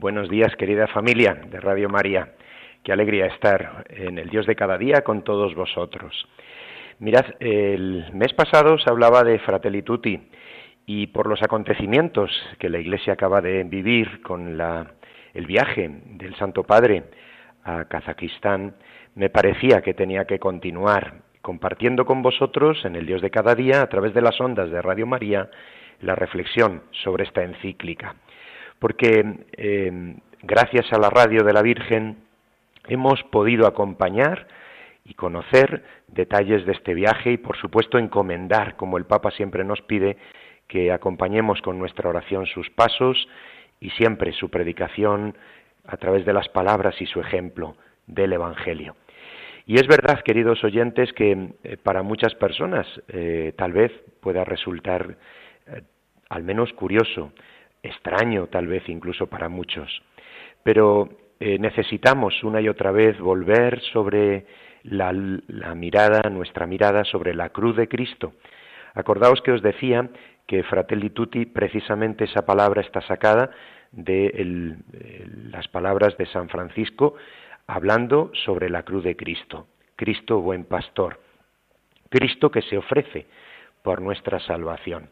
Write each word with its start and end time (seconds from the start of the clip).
buenos 0.00 0.30
días 0.30 0.56
querida 0.56 0.86
familia 0.86 1.34
de 1.34 1.60
Radio 1.60 1.90
María. 1.90 2.32
Qué 2.82 2.90
alegría 2.90 3.26
estar 3.26 3.84
en 3.90 4.16
el 4.18 4.30
Dios 4.30 4.46
de 4.46 4.56
cada 4.56 4.78
día 4.78 5.02
con 5.02 5.22
todos 5.24 5.54
vosotros. 5.54 6.26
Mirad, 7.00 7.26
el 7.38 8.06
mes 8.14 8.32
pasado 8.32 8.78
se 8.78 8.88
hablaba 8.88 9.24
de 9.24 9.38
Fratelli 9.40 9.82
Tutti 9.82 10.18
y 10.86 11.08
por 11.08 11.26
los 11.26 11.42
acontecimientos 11.42 12.30
que 12.58 12.70
la 12.70 12.78
Iglesia 12.78 13.12
acaba 13.12 13.42
de 13.42 13.62
vivir 13.64 14.22
con 14.22 14.58
el 15.34 15.46
viaje 15.46 15.90
del 15.90 16.34
Santo 16.36 16.64
Padre 16.64 17.04
a 17.64 17.84
Kazajistán, 17.84 18.76
me 19.14 19.28
parecía 19.28 19.82
que 19.82 19.92
tenía 19.92 20.24
que 20.24 20.38
continuar 20.38 21.24
compartiendo 21.42 22.06
con 22.06 22.22
vosotros 22.22 22.86
en 22.86 22.96
el 22.96 23.04
Dios 23.04 23.20
de 23.20 23.30
cada 23.30 23.54
día, 23.54 23.82
a 23.82 23.88
través 23.90 24.14
de 24.14 24.22
las 24.22 24.40
ondas 24.40 24.70
de 24.70 24.80
Radio 24.80 25.06
María, 25.06 25.50
la 26.00 26.14
reflexión 26.14 26.84
sobre 26.90 27.24
esta 27.24 27.42
encíclica 27.42 28.16
porque 28.80 29.44
eh, 29.52 30.16
gracias 30.42 30.92
a 30.92 30.98
la 30.98 31.10
radio 31.10 31.44
de 31.44 31.52
la 31.52 31.62
Virgen 31.62 32.16
hemos 32.88 33.22
podido 33.24 33.68
acompañar 33.68 34.48
y 35.04 35.14
conocer 35.14 35.84
detalles 36.08 36.66
de 36.66 36.72
este 36.72 36.94
viaje 36.94 37.32
y 37.32 37.36
por 37.36 37.56
supuesto 37.56 37.98
encomendar, 37.98 38.76
como 38.76 38.98
el 38.98 39.04
Papa 39.04 39.30
siempre 39.30 39.64
nos 39.64 39.82
pide, 39.82 40.16
que 40.66 40.90
acompañemos 40.92 41.60
con 41.62 41.78
nuestra 41.78 42.08
oración 42.08 42.46
sus 42.46 42.70
pasos 42.70 43.28
y 43.80 43.90
siempre 43.90 44.32
su 44.32 44.48
predicación 44.50 45.36
a 45.86 45.96
través 45.96 46.24
de 46.24 46.32
las 46.32 46.48
palabras 46.48 47.00
y 47.00 47.06
su 47.06 47.20
ejemplo 47.20 47.76
del 48.06 48.32
Evangelio. 48.32 48.96
Y 49.66 49.76
es 49.76 49.86
verdad, 49.86 50.20
queridos 50.22 50.64
oyentes, 50.64 51.12
que 51.12 51.50
eh, 51.64 51.76
para 51.76 52.02
muchas 52.02 52.34
personas 52.34 52.86
eh, 53.08 53.52
tal 53.56 53.72
vez 53.72 53.92
pueda 54.20 54.44
resultar 54.44 55.16
al 56.28 56.42
menos 56.42 56.72
curioso 56.72 57.32
extraño 57.82 58.46
tal 58.48 58.66
vez 58.66 58.88
incluso 58.88 59.26
para 59.26 59.48
muchos. 59.48 60.02
Pero 60.62 61.08
eh, 61.40 61.58
necesitamos 61.58 62.42
una 62.44 62.60
y 62.60 62.68
otra 62.68 62.90
vez 62.90 63.18
volver 63.18 63.80
sobre 63.92 64.46
la, 64.82 65.12
mirada, 65.74 66.28
nuestra 66.30 66.66
mirada 66.66 67.04
sobre 67.04 67.34
la 67.34 67.50
cruz 67.50 67.76
de 67.76 67.88
Cristo. 67.88 68.34
Acordaos 68.94 69.40
que 69.42 69.52
os 69.52 69.62
decía 69.62 70.08
que 70.46 70.62
Fratelli 70.62 71.10
Tutti, 71.10 71.46
precisamente 71.46 72.24
esa 72.24 72.44
palabra 72.44 72.80
está 72.80 73.00
sacada 73.02 73.50
de 73.92 74.76
las 75.50 75.68
palabras 75.68 76.16
de 76.16 76.26
San 76.26 76.48
Francisco 76.48 77.14
hablando 77.66 78.30
sobre 78.44 78.68
la 78.68 78.82
cruz 78.82 79.04
de 79.04 79.16
Cristo. 79.16 79.66
Cristo 79.96 80.40
buen 80.40 80.64
pastor. 80.64 81.20
Cristo 82.08 82.50
que 82.50 82.62
se 82.62 82.76
ofrece 82.76 83.26
por 83.82 84.02
nuestra 84.02 84.40
salvación. 84.40 85.08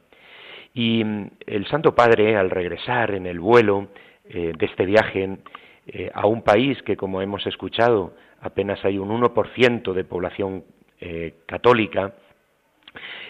Y 0.75 1.05
mm, 1.05 1.31
el 1.47 1.67
Santo 1.67 1.95
Padre, 1.95 2.37
al 2.37 2.51
regresar 2.51 3.15
en 3.15 3.27
el 3.27 3.41
vuelo 3.41 3.89
eh, 4.29 4.53
de 4.57 4.67
este 4.67 4.85
viaje 4.85 5.39
eh, 5.87 6.11
a 6.13 6.27
un 6.27 6.43
país 6.43 6.83
que, 6.83 6.97
como 6.97 7.23
hemos 7.23 7.47
escuchado, 7.47 8.15
apenas 8.41 8.85
hay 8.85 8.99
un 8.99 9.09
1% 9.09 9.93
de 9.93 10.05
población 10.05 10.65
eh, 11.01 11.35
católica, 11.47 12.15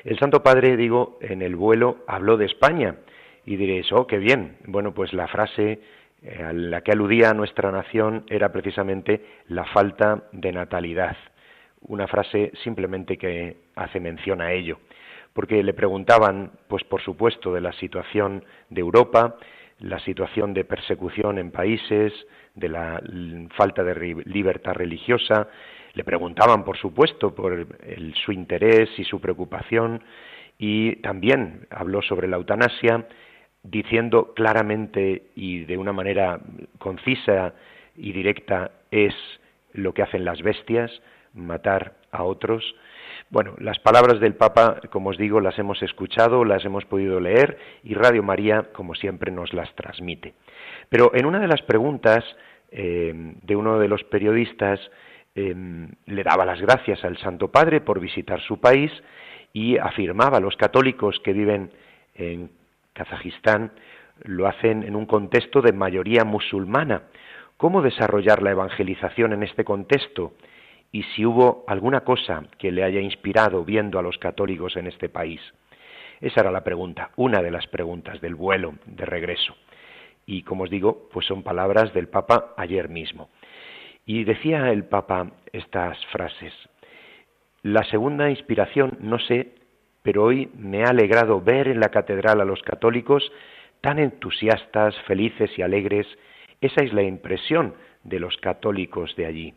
el 0.04 0.19
Santo 0.19 0.43
Padre, 0.43 0.77
digo, 0.77 1.19
en 1.21 1.43
el 1.43 1.56
vuelo 1.56 1.98
habló 2.06 2.37
de 2.37 2.47
España. 2.47 2.97
Y 3.44 3.56
diréis, 3.56 3.91
oh, 3.93 4.06
qué 4.06 4.19
bien. 4.19 4.56
Bueno, 4.66 4.94
pues 4.94 5.12
la 5.12 5.27
frase 5.27 5.81
a 6.41 6.53
la 6.53 6.81
que 6.82 6.93
aludía 6.93 7.34
nuestra 7.34 7.71
nación 7.71 8.25
era 8.28 8.53
precisamente 8.53 9.25
la 9.48 9.65
falta 9.65 10.25
de 10.32 10.53
natalidad. 10.53 11.16
Una 11.82 12.06
frase 12.06 12.53
simplemente 12.62 13.16
que 13.16 13.56
hace 13.75 14.00
mención 14.00 14.41
a 14.41 14.53
ello 14.53 14.78
porque 15.38 15.62
le 15.62 15.72
preguntaban, 15.72 16.50
pues 16.66 16.82
por 16.82 17.00
supuesto, 17.00 17.54
de 17.54 17.60
la 17.60 17.71
situación 17.75 18.44
de 18.71 18.81
Europa, 18.81 19.37
la 19.78 20.00
situación 20.00 20.53
de 20.53 20.65
persecución 20.65 21.38
en 21.38 21.53
países, 21.53 22.12
de 22.56 22.69
la 22.69 23.00
falta 23.56 23.84
de 23.84 24.16
libertad 24.27 24.72
religiosa, 24.72 25.47
le 25.94 26.03
preguntaban, 26.03 26.65
por 26.65 26.77
supuesto, 26.77 27.37
por 27.37 27.69
su 28.25 28.32
interés 28.32 28.91
y 28.98 29.04
su 29.04 29.21
preocupación, 29.21 30.03
y 30.59 30.97
también 31.03 31.69
habló 31.71 32.03
sobre 32.03 32.27
la 32.27 32.38
eutanasia, 32.38 33.06
diciendo 33.62 34.34
claramente 34.34 35.31
y 35.37 35.60
de 35.66 35.78
una 35.78 35.93
manera 35.93 36.41
concisa 36.78 37.54
y 37.94 38.10
directa 38.10 38.72
es 38.91 39.15
lo 39.72 39.94
que 39.94 40.03
hacen 40.03 40.25
las 40.25 40.43
bestias, 40.43 40.91
matar 41.32 41.94
a 42.10 42.25
otros, 42.25 42.75
bueno, 43.31 43.55
las 43.59 43.78
palabras 43.78 44.21
del 44.21 44.34
Papa, 44.34 44.81
como 44.91 45.11
os 45.11 45.19
digo, 45.19 45.41
las 45.41 45.59
hemos 45.59 45.83
escuchado, 45.83 46.44
las 46.44 46.65
hemos 46.65 46.84
podido 46.84 47.21
leer 47.21 47.59
y 47.84 47.94
Radio 47.94 48.22
María, 48.22 48.69
como 48.72 48.94
siempre, 48.94 49.31
nos 49.31 49.53
las 49.53 49.75
transmite. 49.75 50.34
Pero 50.89 51.15
en 51.15 51.27
una 51.27 51.39
de 51.39 51.49
las 51.49 51.62
preguntas 51.62 52.25
eh, 52.71 53.12
de 53.43 53.56
uno 53.56 53.78
de 53.78 53.89
los 53.89 54.05
periodistas, 54.05 54.81
em, 55.34 55.91
le 56.06 56.22
daba 56.22 56.44
las 56.44 56.61
gracias 56.61 57.05
al 57.05 57.19
Santo 57.19 57.49
Padre 57.49 57.81
por 57.81 58.00
visitar 58.00 58.41
su 58.41 58.61
país 58.61 58.91
y 59.53 59.78
afirmaba 59.78 60.41
los 60.41 60.56
católicos 60.56 61.21
que 61.25 61.33
viven 61.33 61.71
en 62.15 62.50
Kazajistán 62.93 63.72
lo 64.25 64.47
hacen 64.47 64.83
en 64.83 64.97
un 64.97 65.06
contexto 65.06 65.62
de 65.62 65.72
mayoría 65.72 66.25
musulmana. 66.25 67.03
¿Cómo 67.56 67.83
desarrollar 67.83 68.43
la 68.43 68.50
evangelización 68.50 69.33
en 69.33 69.43
este 69.43 69.65
contexto? 69.65 70.33
Y 70.93 71.03
si 71.03 71.26
hubo 71.26 71.65
alguna 71.66 72.00
cosa 72.00 72.44
que 72.59 72.72
le 72.72 72.82
haya 72.82 73.00
inspirado 73.00 73.65
viendo 73.65 73.99
a 73.99 74.03
los 74.03 74.19
católicos 74.19 74.76
en 74.76 74.87
este 74.87 75.09
país. 75.09 75.41
Esa 76.21 76.41
era 76.41 76.50
la 76.50 76.65
pregunta, 76.65 77.10
una 77.16 77.43
de 77.43 77.50
las 77.50 77.66
preguntas 77.66 78.21
del 78.21 78.34
vuelo 78.34 78.75
de 78.87 79.04
regreso. 79.04 79.54
Y 80.27 80.43
como 80.43 80.65
os 80.65 80.71
digo, 80.71 81.09
pues 81.12 81.27
son 81.27 81.43
palabras 81.43 81.93
del 81.94 82.09
Papa 82.09 82.54
ayer 82.56 82.88
mismo. 82.88 83.28
Y 84.04 84.25
decía 84.25 84.71
el 84.72 84.84
Papa 84.84 85.31
estas 85.53 86.04
frases. 86.06 86.53
La 87.62 87.84
segunda 87.84 88.31
inspiración, 88.31 88.98
no 89.00 89.19
sé, 89.19 89.54
pero 90.03 90.25
hoy 90.25 90.50
me 90.54 90.84
ha 90.84 90.91
alegrado 90.91 91.41
ver 91.41 91.69
en 91.69 91.81
la 91.81 91.88
catedral 91.88 92.41
a 92.41 92.44
los 92.44 92.62
católicos 92.62 93.31
tan 93.81 93.98
entusiastas, 93.98 94.97
felices 95.06 95.50
y 95.56 95.62
alegres. 95.62 96.06
Esa 96.60 96.82
es 96.82 96.93
la 96.93 97.03
impresión 97.03 97.75
de 98.04 98.19
los 98.19 98.37
católicos 98.38 99.15
de 99.16 99.27
allí. 99.27 99.54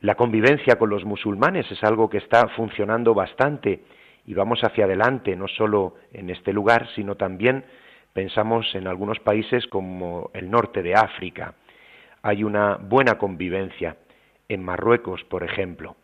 La 0.00 0.14
convivencia 0.14 0.76
con 0.76 0.90
los 0.90 1.04
musulmanes 1.04 1.70
es 1.70 1.82
algo 1.82 2.10
que 2.10 2.18
está 2.18 2.48
funcionando 2.48 3.14
bastante 3.14 3.80
y 4.26 4.34
vamos 4.34 4.62
hacia 4.62 4.84
adelante, 4.84 5.34
no 5.36 5.48
solo 5.48 5.94
en 6.12 6.28
este 6.28 6.52
lugar, 6.52 6.88
sino 6.94 7.14
también 7.14 7.64
pensamos 8.12 8.74
en 8.74 8.88
algunos 8.88 9.20
países 9.20 9.66
como 9.68 10.30
el 10.34 10.50
norte 10.50 10.82
de 10.82 10.94
África. 10.94 11.54
Hay 12.22 12.44
una 12.44 12.76
buena 12.76 13.16
convivencia. 13.16 13.96
En 14.48 14.62
Marruecos, 14.62 15.24
por 15.24 15.42
ejemplo. 15.42 15.96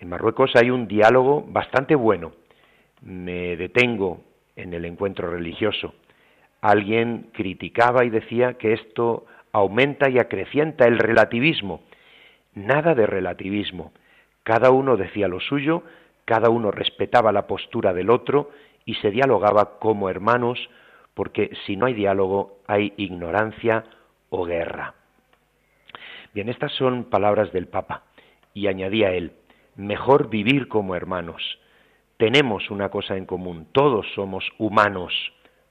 En 0.00 0.08
Marruecos 0.08 0.52
hay 0.54 0.70
un 0.70 0.88
diálogo 0.88 1.44
bastante 1.46 1.94
bueno. 1.94 2.32
Me 3.02 3.56
detengo 3.56 4.22
en 4.56 4.72
el 4.72 4.84
encuentro 4.84 5.30
religioso. 5.30 5.94
Alguien 6.62 7.28
criticaba 7.32 8.04
y 8.04 8.10
decía 8.10 8.54
que 8.54 8.72
esto 8.72 9.26
aumenta 9.52 10.08
y 10.08 10.18
acrecienta 10.18 10.86
el 10.86 10.98
relativismo 10.98 11.82
Nada 12.54 12.94
de 12.94 13.06
relativismo. 13.06 13.92
Cada 14.42 14.70
uno 14.70 14.96
decía 14.96 15.28
lo 15.28 15.40
suyo, 15.40 15.82
cada 16.24 16.50
uno 16.50 16.70
respetaba 16.70 17.32
la 17.32 17.46
postura 17.46 17.92
del 17.92 18.10
otro 18.10 18.50
y 18.84 18.94
se 18.94 19.10
dialogaba 19.10 19.78
como 19.78 20.08
hermanos, 20.08 20.58
porque 21.14 21.50
si 21.66 21.76
no 21.76 21.86
hay 21.86 21.94
diálogo 21.94 22.58
hay 22.66 22.92
ignorancia 22.96 23.84
o 24.30 24.44
guerra. 24.44 24.94
Bien, 26.32 26.48
estas 26.48 26.72
son 26.72 27.04
palabras 27.04 27.52
del 27.52 27.66
Papa, 27.66 28.04
y 28.54 28.68
añadía 28.68 29.12
él, 29.12 29.32
mejor 29.76 30.30
vivir 30.30 30.68
como 30.68 30.94
hermanos. 30.94 31.58
Tenemos 32.16 32.70
una 32.70 32.88
cosa 32.90 33.16
en 33.16 33.26
común, 33.26 33.66
todos 33.72 34.06
somos 34.14 34.44
humanos, 34.58 35.12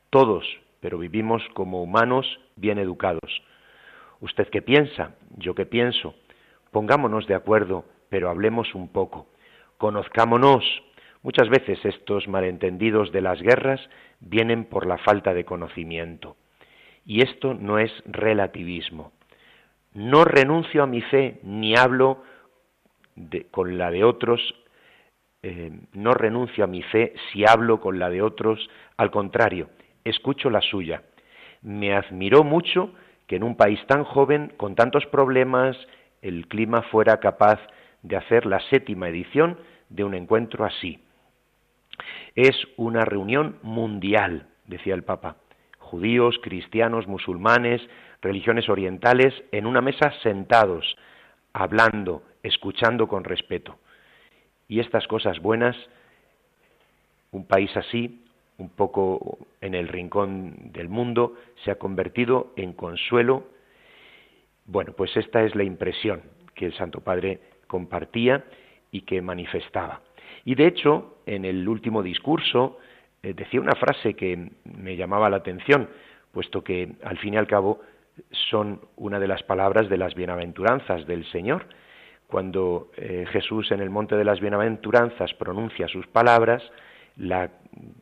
todos, 0.09 0.45
pero 0.79 0.97
vivimos 0.97 1.43
como 1.53 1.81
humanos 1.81 2.25
bien 2.55 2.79
educados. 2.79 3.43
¿Usted 4.19 4.49
qué 4.49 4.61
piensa? 4.61 5.15
¿Yo 5.37 5.55
qué 5.55 5.65
pienso? 5.65 6.15
Pongámonos 6.71 7.27
de 7.27 7.35
acuerdo, 7.35 7.85
pero 8.09 8.29
hablemos 8.29 8.75
un 8.75 8.89
poco. 8.89 9.27
Conozcámonos. 9.77 10.63
Muchas 11.21 11.49
veces 11.49 11.83
estos 11.83 12.27
malentendidos 12.27 13.11
de 13.11 13.21
las 13.21 13.41
guerras 13.41 13.81
vienen 14.19 14.65
por 14.65 14.85
la 14.85 14.97
falta 14.97 15.33
de 15.33 15.45
conocimiento. 15.45 16.37
Y 17.05 17.21
esto 17.21 17.53
no 17.53 17.79
es 17.79 17.91
relativismo. 18.05 19.11
No 19.93 20.23
renuncio 20.23 20.83
a 20.83 20.87
mi 20.87 21.01
fe 21.01 21.39
ni 21.43 21.75
hablo 21.75 22.23
con 23.51 23.77
la 23.77 23.91
de 23.91 24.03
otros, 24.03 24.39
eh, 25.41 25.71
no 25.93 26.13
renuncio 26.13 26.63
a 26.63 26.67
mi 26.67 26.83
fe 26.83 27.13
si 27.31 27.45
hablo 27.45 27.79
con 27.79 27.99
la 27.99 28.09
de 28.09 28.21
otros, 28.21 28.69
al 28.97 29.11
contrario, 29.11 29.69
escucho 30.03 30.49
la 30.49 30.61
suya. 30.61 31.03
Me 31.61 31.95
admiró 31.95 32.43
mucho 32.43 32.93
que 33.27 33.35
en 33.37 33.43
un 33.43 33.55
país 33.55 33.79
tan 33.87 34.03
joven, 34.03 34.53
con 34.57 34.75
tantos 34.75 35.05
problemas, 35.07 35.77
el 36.21 36.47
clima 36.47 36.81
fuera 36.83 37.19
capaz 37.19 37.59
de 38.03 38.17
hacer 38.17 38.45
la 38.45 38.59
séptima 38.69 39.09
edición 39.09 39.57
de 39.89 40.03
un 40.03 40.13
encuentro 40.13 40.65
así. 40.65 41.03
Es 42.35 42.55
una 42.77 43.05
reunión 43.05 43.57
mundial, 43.61 44.47
decía 44.67 44.93
el 44.93 45.03
Papa. 45.03 45.35
Judíos, 45.79 46.39
cristianos, 46.41 47.07
musulmanes, 47.07 47.81
religiones 48.21 48.69
orientales, 48.69 49.33
en 49.51 49.65
una 49.65 49.81
mesa 49.81 50.13
sentados, 50.21 50.97
hablando, 51.53 52.23
escuchando 52.43 53.07
con 53.07 53.23
respeto. 53.23 53.77
Y 54.67 54.79
estas 54.79 55.07
cosas 55.07 55.39
buenas, 55.39 55.75
un 57.31 57.45
país 57.45 57.75
así, 57.75 58.23
un 58.57 58.69
poco 58.69 59.39
en 59.61 59.73
el 59.73 59.87
rincón 59.87 60.71
del 60.71 60.89
mundo, 60.89 61.35
se 61.63 61.71
ha 61.71 61.75
convertido 61.75 62.53
en 62.55 62.73
consuelo. 62.73 63.47
Bueno, 64.71 64.93
pues 64.93 65.17
esta 65.17 65.41
es 65.43 65.55
la 65.55 65.63
impresión 65.63 66.21
que 66.53 66.67
el 66.67 66.73
Santo 66.75 67.01
Padre 67.01 67.39
compartía 67.65 68.45
y 68.91 69.01
que 69.01 69.19
manifestaba. 69.19 70.01
Y 70.45 70.53
de 70.53 70.67
hecho, 70.67 71.17
en 71.25 71.43
el 71.43 71.67
último 71.67 72.03
discurso 72.03 72.77
eh, 73.23 73.33
decía 73.33 73.61
una 73.61 73.73
frase 73.73 74.13
que 74.13 74.51
me 74.65 74.95
llamaba 74.95 75.27
la 75.31 75.37
atención, 75.37 75.89
puesto 76.31 76.63
que 76.63 76.87
al 77.03 77.17
fin 77.17 77.33
y 77.33 77.37
al 77.37 77.47
cabo 77.47 77.81
son 78.51 78.79
una 78.95 79.19
de 79.19 79.27
las 79.27 79.41
palabras 79.41 79.89
de 79.89 79.97
las 79.97 80.13
bienaventuranzas 80.13 81.07
del 81.07 81.25
Señor. 81.31 81.65
Cuando 82.27 82.91
eh, 82.95 83.25
Jesús 83.31 83.71
en 83.71 83.79
el 83.79 83.89
monte 83.89 84.17
de 84.17 84.23
las 84.23 84.39
bienaventuranzas 84.39 85.33
pronuncia 85.33 85.87
sus 85.87 86.05
palabras, 86.05 86.61
la 87.17 87.49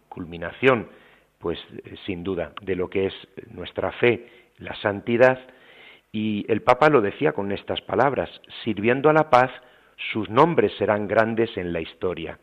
culminación, 0.10 0.90
pues 1.40 1.60
eh, 1.86 1.96
sin 2.06 2.26
duda, 2.26 2.52
de 2.62 2.76
lo 2.76 2.90
que 2.90 3.06
es 3.06 3.14
nuestra 3.52 3.94
fe, 3.94 4.28
la 4.58 4.76
santidad, 4.82 5.40
y 6.18 6.44
el 6.48 6.64
Papa 6.64 6.90
lo 6.90 7.02
decía 7.02 7.34
con 7.34 7.52
estas 7.52 7.80
palabras, 7.82 8.28
sirviendo 8.64 9.08
a 9.08 9.14
la 9.14 9.30
paz, 9.30 9.52
sus 10.12 10.28
nombres 10.32 10.72
serán 10.80 11.08
grandes 11.08 11.56
en 11.58 11.72
la 11.72 11.80
historia. 11.80 12.40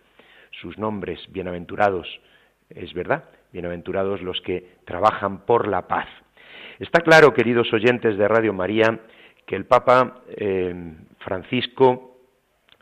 Sus 0.62 0.78
nombres, 0.78 1.18
bienaventurados, 1.30 2.06
es 2.70 2.94
verdad, 2.94 3.24
bienaventurados 3.52 4.22
los 4.22 4.40
que 4.42 4.76
trabajan 4.84 5.44
por 5.44 5.66
la 5.66 5.88
paz. 5.88 6.06
Está 6.78 7.00
claro, 7.00 7.34
queridos 7.34 7.72
oyentes 7.72 8.16
de 8.16 8.28
Radio 8.28 8.52
María, 8.52 9.00
que 9.44 9.56
el 9.56 9.66
Papa 9.66 10.22
eh, 10.28 10.94
Francisco 11.18 12.18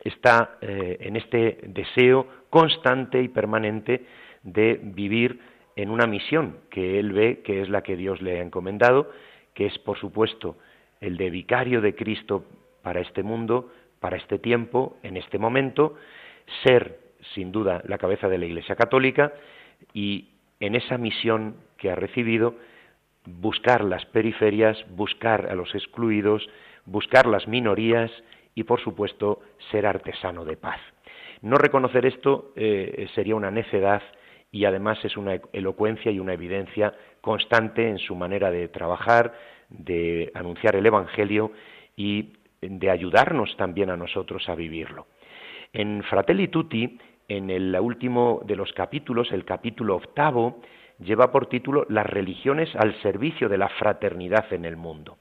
está 0.05 0.59
eh, 0.61 0.99
en 1.01 1.17
este 1.17 1.59
deseo 1.69 2.27
constante 2.51 3.23
y 3.23 3.29
permanente 3.29 4.05
de 4.43 4.79
vivir 4.83 5.41
en 5.75 5.89
una 5.89 6.07
misión 6.07 6.59
que 6.69 6.99
él 6.99 7.13
ve 7.13 7.41
que 7.43 7.63
es 7.63 7.71
la 7.71 7.81
que 7.81 7.97
Dios 7.97 8.21
le 8.21 8.41
ha 8.41 8.43
encomendado, 8.43 9.11
que 9.55 9.65
es, 9.65 9.79
por 9.79 9.99
supuesto, 9.99 10.59
el 11.03 11.19
de 11.19 11.29
vicario 11.29 11.83
de 11.83 11.95
Cristo 11.95 12.47
para 12.83 13.01
este 13.01 13.23
mundo, 13.23 13.71
para 14.01 14.17
este 14.17 14.39
tiempo, 14.39 14.97
en 15.03 15.19
este 15.19 15.39
momento, 15.39 15.97
ser, 16.63 16.99
sin 17.35 17.53
duda, 17.53 17.83
la 17.87 17.99
cabeza 17.99 18.29
de 18.29 18.39
la 18.39 18.47
Iglesia 18.47 18.77
Católica 18.77 19.33
y 19.93 20.29
en 20.61 20.75
esa 20.75 20.97
misión 20.97 21.57
que 21.77 21.91
ha 21.91 21.97
recibido, 21.97 22.55
buscar 23.27 23.85
las 23.85 24.07
periferias, 24.07 24.79
buscar 24.91 25.49
a 25.51 25.55
los 25.55 25.75
excluidos, 25.75 26.49
buscar 26.87 27.27
las 27.27 27.47
minorías 27.47 28.11
y, 28.55 28.65
por 28.65 28.81
supuesto, 28.81 29.41
ser 29.71 29.87
artesano 29.87 30.45
de 30.45 30.57
paz. 30.57 30.81
No 31.41 31.57
reconocer 31.57 32.07
esto 32.07 32.53
eh, 32.55 33.09
sería 33.15 33.35
una 33.35 33.51
necedad 33.51 34.03
y 34.53 34.67
además 34.67 35.05
es 35.05 35.17
una 35.17 35.41
elocuencia 35.53 36.13
y 36.13 36.21
una 36.21 36.35
evidencia 36.35 36.95
constante 37.21 37.89
en 37.89 37.99
su 37.99 38.15
manera 38.15 38.51
de 38.51 38.69
trabajar, 38.69 39.33
de 39.79 40.31
anunciar 40.35 40.77
el 40.77 40.87
Evangelio 40.87 41.53
y 41.97 42.33
de 42.61 42.91
ayudarnos 42.91 43.57
también 43.57 43.91
a 43.91 43.97
nosotros 43.97 44.49
a 44.49 44.55
vivirlo. 44.55 45.07
En 45.73 46.03
Fratelli 46.05 46.49
Tutti, 46.49 46.99
en 47.29 47.51
el 47.51 47.75
último 47.81 48.43
de 48.45 48.57
los 48.57 48.73
capítulos, 48.73 49.33
el 49.33 49.45
capítulo 49.45 49.97
octavo, 49.97 50.61
lleva 50.99 51.33
por 51.33 51.47
título 51.47 51.87
Las 51.89 52.07
religiones 52.07 52.75
al 52.77 52.95
servicio 53.03 53.49
de 53.49 53.59
la 53.59 53.69
fraternidad 53.69 54.53
en 54.53 54.65
el 54.65 54.77
mundo. 54.77 55.17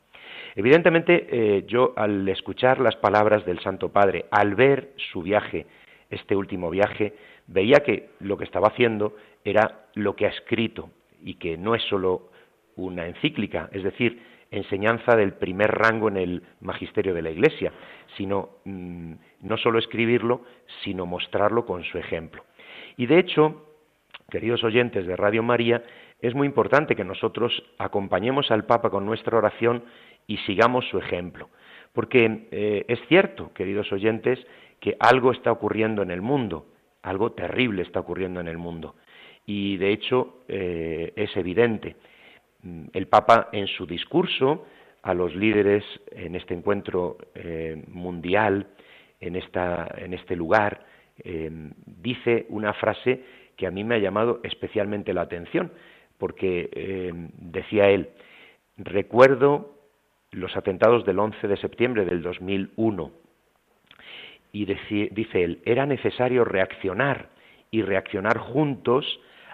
Evidentemente, 0.55 1.27
eh, 1.29 1.65
yo 1.67 1.93
al 1.95 2.27
escuchar 2.27 2.79
las 2.79 2.95
palabras 2.97 3.45
del 3.45 3.59
Santo 3.59 3.89
Padre, 3.89 4.25
al 4.31 4.55
ver 4.55 4.91
su 5.11 5.21
viaje, 5.21 5.65
este 6.09 6.35
último 6.35 6.69
viaje, 6.69 7.13
veía 7.47 7.79
que 7.79 8.09
lo 8.19 8.37
que 8.37 8.43
estaba 8.43 8.67
haciendo 8.67 9.15
era 9.45 9.85
lo 9.95 10.15
que 10.15 10.25
ha 10.25 10.29
escrito 10.29 10.89
y 11.23 11.35
que 11.35 11.57
no 11.57 11.73
es 11.73 11.83
solo 11.83 12.29
una 12.75 13.07
encíclica, 13.07 13.69
es 13.71 13.83
decir, 13.83 14.21
enseñanza 14.51 15.15
del 15.15 15.33
primer 15.33 15.71
rango 15.71 16.09
en 16.09 16.17
el 16.17 16.43
magisterio 16.59 17.13
de 17.13 17.21
la 17.21 17.31
Iglesia, 17.31 17.71
sino 18.17 18.57
mm, 18.65 19.13
no 19.41 19.57
solo 19.57 19.79
escribirlo, 19.79 20.43
sino 20.83 21.05
mostrarlo 21.05 21.65
con 21.65 21.83
su 21.85 21.97
ejemplo. 21.97 22.43
Y 22.97 23.05
de 23.05 23.19
hecho, 23.19 23.65
queridos 24.29 24.63
oyentes 24.63 25.07
de 25.07 25.15
Radio 25.15 25.41
María, 25.41 25.83
es 26.19 26.35
muy 26.35 26.45
importante 26.45 26.95
que 26.95 27.03
nosotros 27.03 27.63
acompañemos 27.79 28.51
al 28.51 28.65
Papa 28.65 28.89
con 28.89 29.05
nuestra 29.05 29.37
oración 29.37 29.83
y 30.27 30.37
sigamos 30.37 30.87
su 30.89 30.99
ejemplo. 30.99 31.49
Porque 31.93 32.47
eh, 32.51 32.85
es 32.87 32.99
cierto, 33.07 33.51
queridos 33.53 33.91
oyentes, 33.91 34.39
que 34.79 34.95
algo 34.99 35.31
está 35.31 35.51
ocurriendo 35.51 36.01
en 36.01 36.11
el 36.11 36.21
mundo, 36.21 36.67
algo 37.01 37.31
terrible 37.31 37.81
está 37.81 37.99
ocurriendo 37.99 38.39
en 38.39 38.47
el 38.47 38.57
mundo. 38.57 38.95
Y 39.45 39.77
de 39.77 39.91
hecho 39.91 40.41
eh, 40.47 41.13
es 41.15 41.35
evidente. 41.35 41.95
Mm, 42.63 42.85
el 42.93 43.07
Papa 43.07 43.49
en 43.51 43.67
su 43.67 43.85
discurso 43.85 44.65
a 45.03 45.13
los 45.13 45.35
líderes 45.35 45.83
en 46.11 46.35
este 46.35 46.53
encuentro 46.53 47.17
eh, 47.33 47.83
mundial, 47.87 48.67
en, 49.19 49.35
esta, 49.35 49.87
en, 49.97 50.13
este 50.13 50.35
lugar, 50.35 50.85
dice 51.85 52.47
una 52.49 52.73
frase 52.73 53.23
que 53.55 53.67
a 53.67 53.71
mí 53.71 53.83
me 53.83 53.95
ha 53.95 53.99
llamado 53.99 54.39
especialmente 54.43 55.13
la 55.13 55.21
atención, 55.21 55.71
porque 56.17 57.11
decía 57.37 57.89
él, 57.89 58.09
recuerdo 58.77 59.75
los 60.31 60.55
atentados 60.55 61.05
del 61.05 61.19
11 61.19 61.47
de 61.47 61.57
septiembre 61.57 62.05
del 62.05 62.21
2001. 62.21 63.11
Y 64.53 64.65
dice 64.65 65.43
él, 65.43 65.61
era 65.65 65.85
necesario 65.85 66.43
reaccionar 66.43 67.29
y 67.69 67.81
reaccionar 67.83 68.37
juntos 68.37 69.05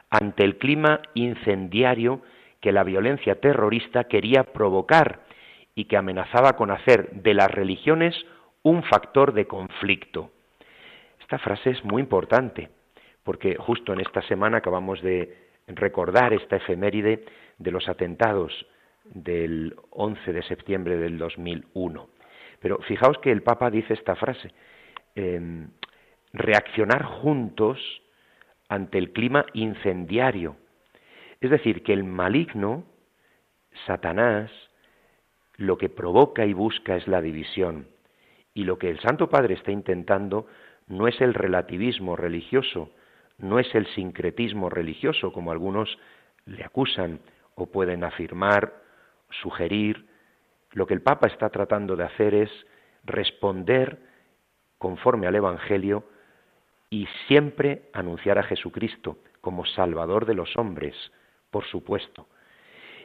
ante 0.10 0.44
el 0.44 0.58
clima 0.58 1.02
incendiario 1.14 2.22
que 2.68 2.74
la 2.74 2.84
violencia 2.84 3.40
terrorista 3.40 4.10
quería 4.10 4.44
provocar 4.44 5.22
y 5.74 5.86
que 5.86 5.96
amenazaba 5.96 6.58
con 6.58 6.70
hacer 6.70 7.12
de 7.14 7.34
las 7.34 7.50
religiones 7.50 8.14
un 8.62 8.84
factor 8.84 9.32
de 9.32 9.48
conflicto. 9.48 10.32
Esta 11.22 11.38
frase 11.38 11.70
es 11.70 11.86
muy 11.86 12.02
importante, 12.02 12.68
porque 13.24 13.56
justo 13.56 13.94
en 13.94 14.02
esta 14.02 14.22
semana 14.24 14.58
acabamos 14.58 15.02
de 15.02 15.34
recordar 15.68 16.34
esta 16.34 16.58
efeméride 16.58 17.24
de 17.58 17.72
los 17.72 17.88
atentados 17.88 18.52
del 19.06 19.74
11 19.92 20.34
de 20.34 20.44
septiembre 20.44 20.98
del 20.98 21.18
2001. 21.18 22.10
Pero 22.60 22.80
fijaos 22.80 23.18
que 23.20 23.32
el 23.32 23.44
Papa 23.44 23.70
dice 23.70 23.94
esta 23.94 24.18
frase, 24.18 24.52
em, 25.16 25.70
reaccionar 26.34 27.06
juntos 27.06 27.80
ante 28.68 28.98
el 28.98 29.14
clima 29.14 29.46
incendiario. 29.54 30.58
Es 31.42 31.52
decir, 31.52 31.84
que 31.84 31.94
el 31.94 32.04
maligno, 32.04 32.86
Satanás, 33.86 34.52
lo 35.58 35.78
que 35.78 35.90
provoca 35.90 36.46
y 36.46 36.54
busca 36.54 36.96
es 36.96 37.08
la 37.08 37.22
división. 37.22 37.88
Y 38.54 38.64
lo 38.64 38.78
que 38.78 38.90
el 38.90 39.00
Santo 39.00 39.30
Padre 39.30 39.56
está 39.56 39.72
intentando 39.72 40.48
no 40.88 41.08
es 41.08 41.20
el 41.22 41.34
relativismo 41.34 42.16
religioso, 42.16 42.92
no 43.38 43.60
es 43.60 43.74
el 43.76 43.86
sincretismo 43.88 44.70
religioso, 44.70 45.32
como 45.32 45.52
algunos 45.52 45.98
le 46.46 46.64
acusan 46.64 47.20
o 47.56 47.68
pueden 47.68 48.04
afirmar 48.04 48.74
sugerir, 49.42 50.08
lo 50.72 50.88
que 50.88 50.94
el 50.94 51.02
Papa 51.02 51.28
está 51.28 51.50
tratando 51.50 51.96
de 51.96 52.06
hacer 52.06 52.34
es 52.34 52.52
responder 53.04 54.00
conforme 54.78 55.28
al 55.28 55.36
Evangelio 55.36 56.04
y 56.90 57.08
siempre 57.28 57.90
anunciar 57.94 58.38
a 58.38 58.44
Jesucristo 58.44 59.18
como 59.42 59.66
Salvador 59.66 60.26
de 60.26 60.36
los 60.36 60.56
hombres, 60.58 60.96
por 61.52 61.66
supuesto. 61.66 62.28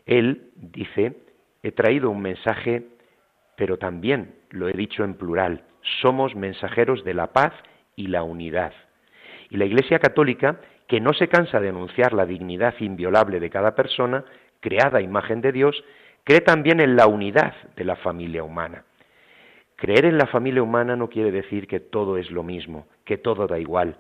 Él 0.06 0.50
dice, 0.56 1.16
he 1.62 1.72
traído 1.72 2.10
un 2.10 2.20
mensaje, 2.20 2.86
pero 3.56 3.78
también 3.78 4.34
lo 4.50 4.68
he 4.68 4.72
dicho 4.72 5.04
en 5.04 5.14
plural, 5.14 5.64
somos 6.00 6.34
mensajeros 6.34 7.04
de 7.04 7.14
la 7.14 7.32
paz 7.32 7.52
y 7.96 8.08
la 8.08 8.22
unidad. 8.22 8.72
Y 9.50 9.56
la 9.56 9.64
Iglesia 9.64 9.98
Católica, 9.98 10.60
que 10.88 11.00
no 11.00 11.12
se 11.12 11.28
cansa 11.28 11.60
de 11.60 11.68
anunciar 11.68 12.12
la 12.12 12.26
dignidad 12.26 12.74
inviolable 12.80 13.40
de 13.40 13.50
cada 13.50 13.74
persona, 13.74 14.24
creada 14.60 14.98
a 14.98 15.02
imagen 15.02 15.40
de 15.40 15.52
Dios, 15.52 15.84
cree 16.24 16.40
también 16.40 16.80
en 16.80 16.96
la 16.96 17.06
unidad 17.06 17.54
de 17.76 17.84
la 17.84 17.96
familia 17.96 18.44
humana. 18.44 18.84
Creer 19.76 20.04
en 20.04 20.16
la 20.16 20.26
familia 20.26 20.62
humana 20.62 20.94
no 20.94 21.08
quiere 21.08 21.32
decir 21.32 21.66
que 21.66 21.80
todo 21.80 22.16
es 22.16 22.30
lo 22.30 22.42
mismo, 22.42 22.86
que 23.04 23.18
todo 23.18 23.46
da 23.48 23.58
igual. 23.58 23.96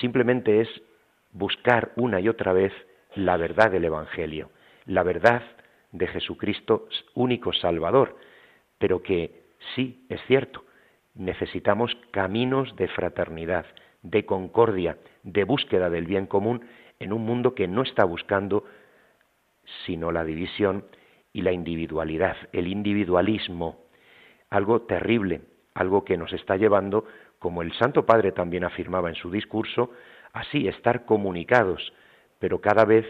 Simplemente 0.00 0.60
es 0.60 0.68
buscar 1.32 1.92
una 1.96 2.20
y 2.20 2.28
otra 2.28 2.52
vez 2.52 2.72
la 3.16 3.36
verdad 3.36 3.70
del 3.70 3.84
Evangelio, 3.84 4.50
la 4.86 5.02
verdad 5.02 5.42
de 5.92 6.06
Jesucristo 6.08 6.88
único 7.14 7.52
Salvador, 7.52 8.16
pero 8.78 9.02
que 9.02 9.44
sí, 9.74 10.04
es 10.08 10.20
cierto, 10.26 10.64
necesitamos 11.14 11.96
caminos 12.10 12.74
de 12.76 12.88
fraternidad, 12.88 13.66
de 14.02 14.26
concordia, 14.26 14.98
de 15.22 15.44
búsqueda 15.44 15.88
del 15.88 16.06
bien 16.06 16.26
común 16.26 16.64
en 16.98 17.12
un 17.12 17.24
mundo 17.24 17.54
que 17.54 17.68
no 17.68 17.82
está 17.82 18.04
buscando 18.04 18.64
sino 19.86 20.12
la 20.12 20.24
división 20.24 20.84
y 21.32 21.42
la 21.42 21.52
individualidad, 21.52 22.36
el 22.52 22.68
individualismo, 22.68 23.84
algo 24.50 24.82
terrible, 24.82 25.42
algo 25.74 26.04
que 26.04 26.16
nos 26.16 26.32
está 26.32 26.56
llevando, 26.56 27.06
como 27.38 27.62
el 27.62 27.72
Santo 27.74 28.06
Padre 28.06 28.32
también 28.32 28.64
afirmaba 28.64 29.08
en 29.08 29.14
su 29.16 29.30
discurso, 29.30 29.90
así 30.32 30.68
estar 30.68 31.04
comunicados, 31.04 31.92
pero 32.44 32.60
cada 32.60 32.84
vez, 32.84 33.06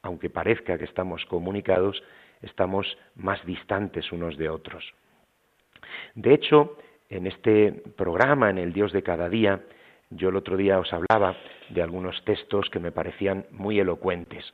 aunque 0.00 0.30
parezca 0.30 0.78
que 0.78 0.86
estamos 0.86 1.26
comunicados, 1.26 2.02
estamos 2.40 2.96
más 3.14 3.44
distantes 3.44 4.10
unos 4.10 4.38
de 4.38 4.48
otros. 4.48 4.94
De 6.14 6.32
hecho, 6.32 6.78
en 7.10 7.26
este 7.26 7.72
programa, 7.98 8.48
en 8.48 8.56
el 8.56 8.72
Dios 8.72 8.90
de 8.94 9.02
cada 9.02 9.28
día, 9.28 9.60
yo 10.08 10.30
el 10.30 10.36
otro 10.36 10.56
día 10.56 10.78
os 10.78 10.90
hablaba 10.94 11.36
de 11.68 11.82
algunos 11.82 12.24
textos 12.24 12.70
que 12.70 12.78
me 12.78 12.90
parecían 12.90 13.44
muy 13.50 13.78
elocuentes. 13.78 14.50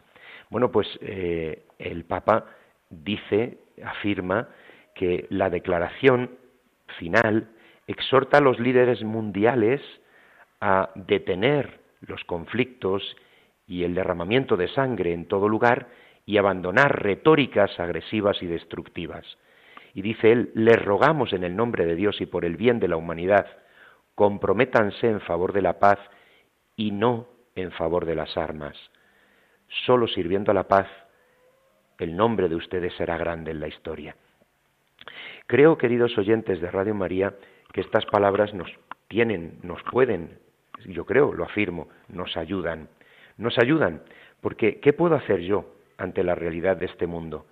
Bueno, 0.50 0.72
pues 0.72 0.88
eh, 1.02 1.62
el 1.78 2.04
Papa 2.04 2.46
dice, 2.90 3.58
afirma, 3.84 4.48
que 4.96 5.28
la 5.30 5.50
declaración 5.50 6.32
final 6.98 7.48
exhorta 7.86 8.38
a 8.38 8.40
los 8.40 8.58
líderes 8.58 9.04
mundiales 9.04 9.80
a 10.60 10.90
detener 10.96 11.78
los 12.00 12.24
conflictos 12.24 13.16
y 13.66 13.84
el 13.84 13.94
derramamiento 13.94 14.56
de 14.56 14.68
sangre 14.68 15.12
en 15.12 15.26
todo 15.26 15.48
lugar 15.48 15.88
y 16.24 16.38
abandonar 16.38 17.02
retóricas 17.02 17.78
agresivas 17.78 18.42
y 18.42 18.46
destructivas. 18.46 19.24
Y 19.94 20.02
dice 20.02 20.32
él, 20.32 20.50
les 20.54 20.82
rogamos 20.84 21.32
en 21.32 21.44
el 21.44 21.56
nombre 21.56 21.86
de 21.86 21.94
Dios 21.94 22.20
y 22.20 22.26
por 22.26 22.44
el 22.44 22.56
bien 22.56 22.80
de 22.80 22.88
la 22.88 22.96
humanidad, 22.96 23.46
comprométanse 24.14 25.08
en 25.08 25.20
favor 25.20 25.52
de 25.52 25.62
la 25.62 25.78
paz 25.78 25.98
y 26.76 26.90
no 26.90 27.28
en 27.54 27.72
favor 27.72 28.04
de 28.04 28.14
las 28.14 28.36
armas. 28.36 28.76
Solo 29.86 30.06
sirviendo 30.06 30.50
a 30.50 30.54
la 30.54 30.68
paz, 30.68 30.86
el 31.98 32.16
nombre 32.16 32.48
de 32.48 32.56
ustedes 32.56 32.94
será 32.94 33.16
grande 33.16 33.50
en 33.50 33.60
la 33.60 33.68
historia. 33.68 34.16
Creo, 35.46 35.78
queridos 35.78 36.16
oyentes 36.18 36.60
de 36.60 36.70
Radio 36.70 36.94
María, 36.94 37.34
que 37.72 37.80
estas 37.80 38.04
palabras 38.06 38.52
nos 38.52 38.68
tienen, 39.08 39.58
nos 39.62 39.82
pueden, 39.84 40.38
yo 40.86 41.04
creo, 41.06 41.32
lo 41.32 41.44
afirmo, 41.44 41.88
nos 42.08 42.36
ayudan. 42.36 42.88
Nos 43.36 43.58
ayudan, 43.58 44.02
porque 44.40 44.80
¿qué 44.80 44.92
puedo 44.92 45.14
hacer 45.14 45.40
yo 45.40 45.74
ante 45.98 46.24
la 46.24 46.34
realidad 46.34 46.76
de 46.76 46.86
este 46.86 47.06
mundo? 47.06 47.46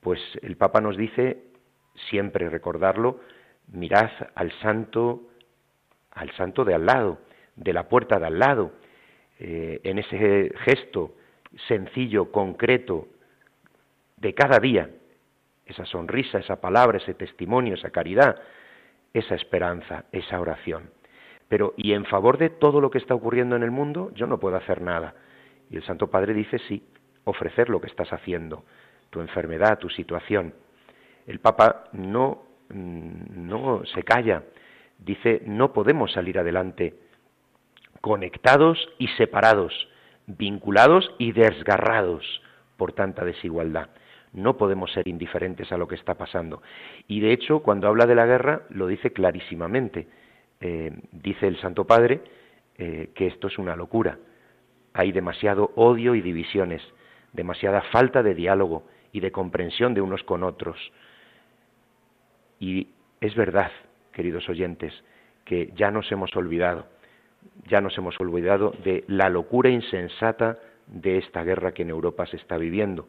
Pues 0.00 0.20
el 0.42 0.56
Papa 0.56 0.80
nos 0.80 0.96
dice, 0.96 1.42
siempre 2.10 2.50
recordarlo, 2.50 3.20
mirad 3.72 4.10
al 4.34 4.52
santo, 4.60 5.22
al 6.10 6.30
santo 6.32 6.64
de 6.64 6.74
al 6.74 6.86
lado, 6.86 7.18
de 7.56 7.72
la 7.72 7.88
puerta 7.88 8.18
de 8.18 8.26
al 8.26 8.38
lado, 8.38 8.72
eh, 9.38 9.80
en 9.82 9.98
ese 9.98 10.52
gesto 10.58 11.14
sencillo, 11.68 12.30
concreto, 12.30 13.08
de 14.16 14.34
cada 14.34 14.58
día, 14.58 14.90
esa 15.66 15.84
sonrisa, 15.84 16.38
esa 16.38 16.60
palabra, 16.60 16.98
ese 16.98 17.14
testimonio, 17.14 17.74
esa 17.74 17.90
caridad, 17.90 18.36
esa 19.12 19.34
esperanza, 19.34 20.04
esa 20.12 20.40
oración. 20.40 20.90
Pero, 21.54 21.72
¿y 21.76 21.92
en 21.92 22.04
favor 22.04 22.36
de 22.36 22.50
todo 22.50 22.80
lo 22.80 22.90
que 22.90 22.98
está 22.98 23.14
ocurriendo 23.14 23.54
en 23.54 23.62
el 23.62 23.70
mundo? 23.70 24.10
Yo 24.16 24.26
no 24.26 24.40
puedo 24.40 24.56
hacer 24.56 24.80
nada. 24.80 25.14
Y 25.70 25.76
el 25.76 25.84
Santo 25.84 26.10
Padre 26.10 26.34
dice, 26.34 26.58
sí, 26.66 26.82
ofrecer 27.22 27.68
lo 27.68 27.80
que 27.80 27.86
estás 27.86 28.12
haciendo, 28.12 28.64
tu 29.10 29.20
enfermedad, 29.20 29.78
tu 29.78 29.88
situación. 29.88 30.52
El 31.28 31.38
Papa 31.38 31.84
no, 31.92 32.42
mm, 32.70 33.46
no 33.46 33.84
se 33.84 34.02
calla, 34.02 34.42
dice, 34.98 35.42
no 35.46 35.72
podemos 35.72 36.10
salir 36.10 36.40
adelante 36.40 36.94
conectados 38.00 38.88
y 38.98 39.06
separados, 39.16 39.88
vinculados 40.26 41.08
y 41.18 41.30
desgarrados 41.30 42.42
por 42.76 42.94
tanta 42.94 43.24
desigualdad. 43.24 43.90
No 44.32 44.56
podemos 44.56 44.90
ser 44.90 45.06
indiferentes 45.06 45.70
a 45.70 45.78
lo 45.78 45.86
que 45.86 45.94
está 45.94 46.16
pasando. 46.16 46.62
Y 47.06 47.20
de 47.20 47.32
hecho, 47.32 47.60
cuando 47.60 47.86
habla 47.86 48.06
de 48.06 48.16
la 48.16 48.26
guerra, 48.26 48.62
lo 48.70 48.88
dice 48.88 49.12
clarísimamente. 49.12 50.08
Eh, 50.66 50.90
dice 51.12 51.46
el 51.46 51.60
Santo 51.60 51.86
Padre 51.86 52.22
eh, 52.78 53.10
que 53.14 53.26
esto 53.26 53.48
es 53.48 53.58
una 53.58 53.76
locura. 53.76 54.18
Hay 54.94 55.12
demasiado 55.12 55.72
odio 55.74 56.14
y 56.14 56.22
divisiones, 56.22 56.80
demasiada 57.34 57.82
falta 57.92 58.22
de 58.22 58.34
diálogo 58.34 58.86
y 59.12 59.20
de 59.20 59.30
comprensión 59.30 59.92
de 59.92 60.00
unos 60.00 60.22
con 60.22 60.42
otros. 60.42 60.78
Y 62.58 62.88
es 63.20 63.34
verdad, 63.34 63.72
queridos 64.12 64.48
oyentes, 64.48 64.94
que 65.44 65.70
ya 65.76 65.90
nos 65.90 66.10
hemos 66.10 66.34
olvidado 66.34 66.86
ya 67.68 67.82
nos 67.82 67.98
hemos 67.98 68.18
olvidado 68.18 68.72
de 68.84 69.04
la 69.06 69.28
locura 69.28 69.68
insensata 69.68 70.58
de 70.86 71.18
esta 71.18 71.44
guerra 71.44 71.72
que 71.72 71.82
en 71.82 71.90
Europa 71.90 72.24
se 72.24 72.38
está 72.38 72.56
viviendo, 72.56 73.06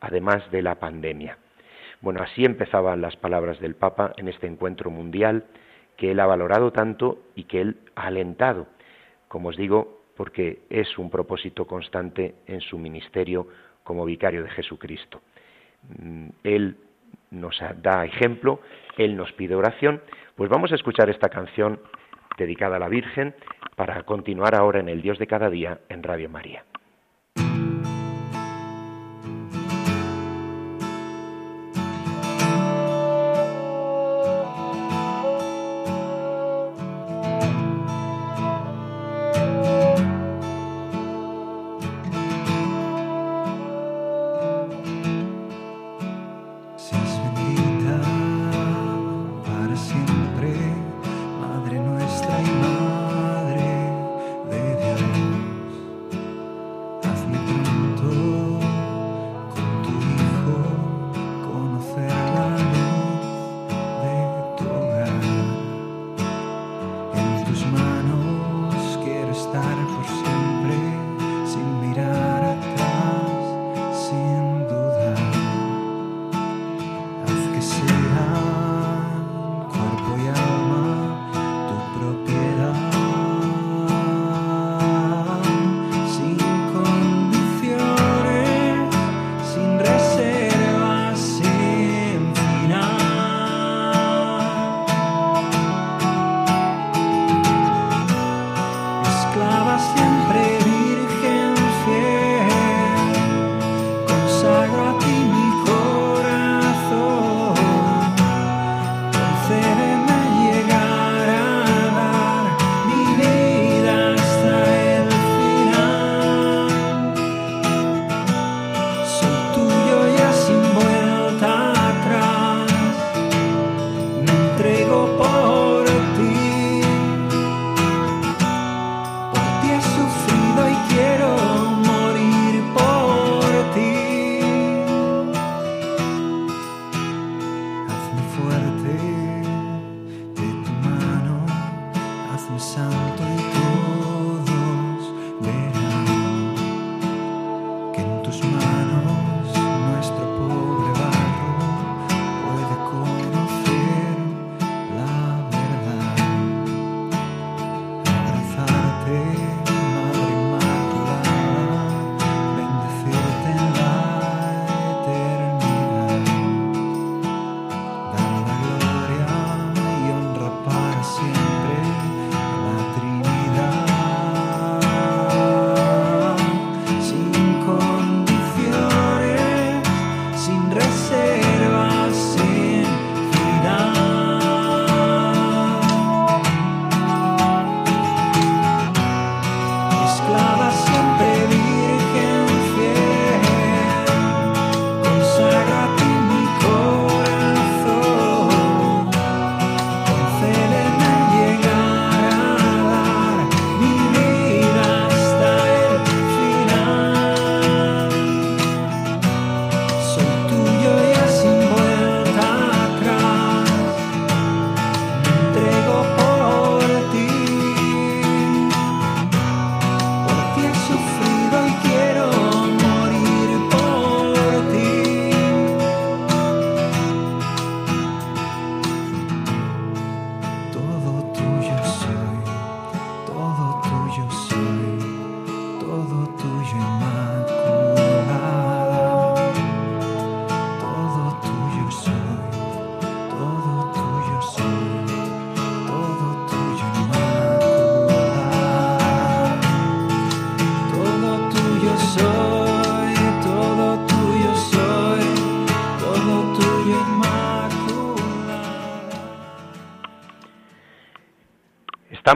además 0.00 0.50
de 0.50 0.62
la 0.62 0.80
pandemia. 0.80 1.38
Bueno, 2.00 2.20
así 2.24 2.44
empezaban 2.44 3.00
las 3.00 3.14
palabras 3.14 3.60
del 3.60 3.76
Papa 3.76 4.14
en 4.16 4.26
este 4.26 4.48
encuentro 4.48 4.90
mundial 4.90 5.44
que 5.98 6.12
él 6.12 6.20
ha 6.20 6.26
valorado 6.26 6.70
tanto 6.70 7.18
y 7.34 7.44
que 7.44 7.60
él 7.60 7.76
ha 7.96 8.06
alentado, 8.06 8.68
como 9.26 9.50
os 9.50 9.56
digo, 9.56 10.02
porque 10.16 10.60
es 10.70 10.96
un 10.96 11.10
propósito 11.10 11.66
constante 11.66 12.36
en 12.46 12.60
su 12.60 12.78
ministerio 12.78 13.48
como 13.82 14.04
vicario 14.04 14.44
de 14.44 14.50
Jesucristo. 14.50 15.20
Mm, 16.00 16.28
él 16.44 16.76
nos 17.32 17.60
da 17.82 18.04
ejemplo, 18.04 18.60
él 18.96 19.16
nos 19.16 19.32
pide 19.32 19.56
oración, 19.56 20.00
pues 20.36 20.48
vamos 20.48 20.70
a 20.70 20.76
escuchar 20.76 21.10
esta 21.10 21.28
canción 21.28 21.80
dedicada 22.38 22.76
a 22.76 22.78
la 22.78 22.88
Virgen 22.88 23.34
para 23.74 24.04
continuar 24.04 24.54
ahora 24.54 24.78
en 24.78 24.88
el 24.88 25.02
Dios 25.02 25.18
de 25.18 25.26
cada 25.26 25.50
día 25.50 25.80
en 25.88 26.04
Radio 26.04 26.28
María. 26.30 26.64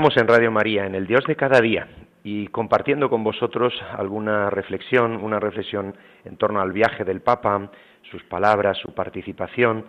Estamos 0.03 0.21
en 0.21 0.27
Radio 0.27 0.51
María, 0.51 0.85
en 0.85 0.97
el 0.97 1.07
Dios 1.07 1.25
de 1.29 1.37
cada 1.37 1.61
día, 1.61 1.87
y 2.25 2.49
compartiendo 2.49 3.09
con 3.09 3.23
vosotros 3.23 3.73
alguna 3.97 4.51
reflexión, 4.51 5.15
una 5.23 5.39
reflexión 5.39 5.95
en 6.25 6.37
torno 6.39 6.61
al 6.61 6.73
viaje 6.73 7.05
del 7.05 7.21
Papa, 7.21 7.71
sus 8.11 8.21
palabras, 8.25 8.79
su 8.79 8.93
participación 8.95 9.87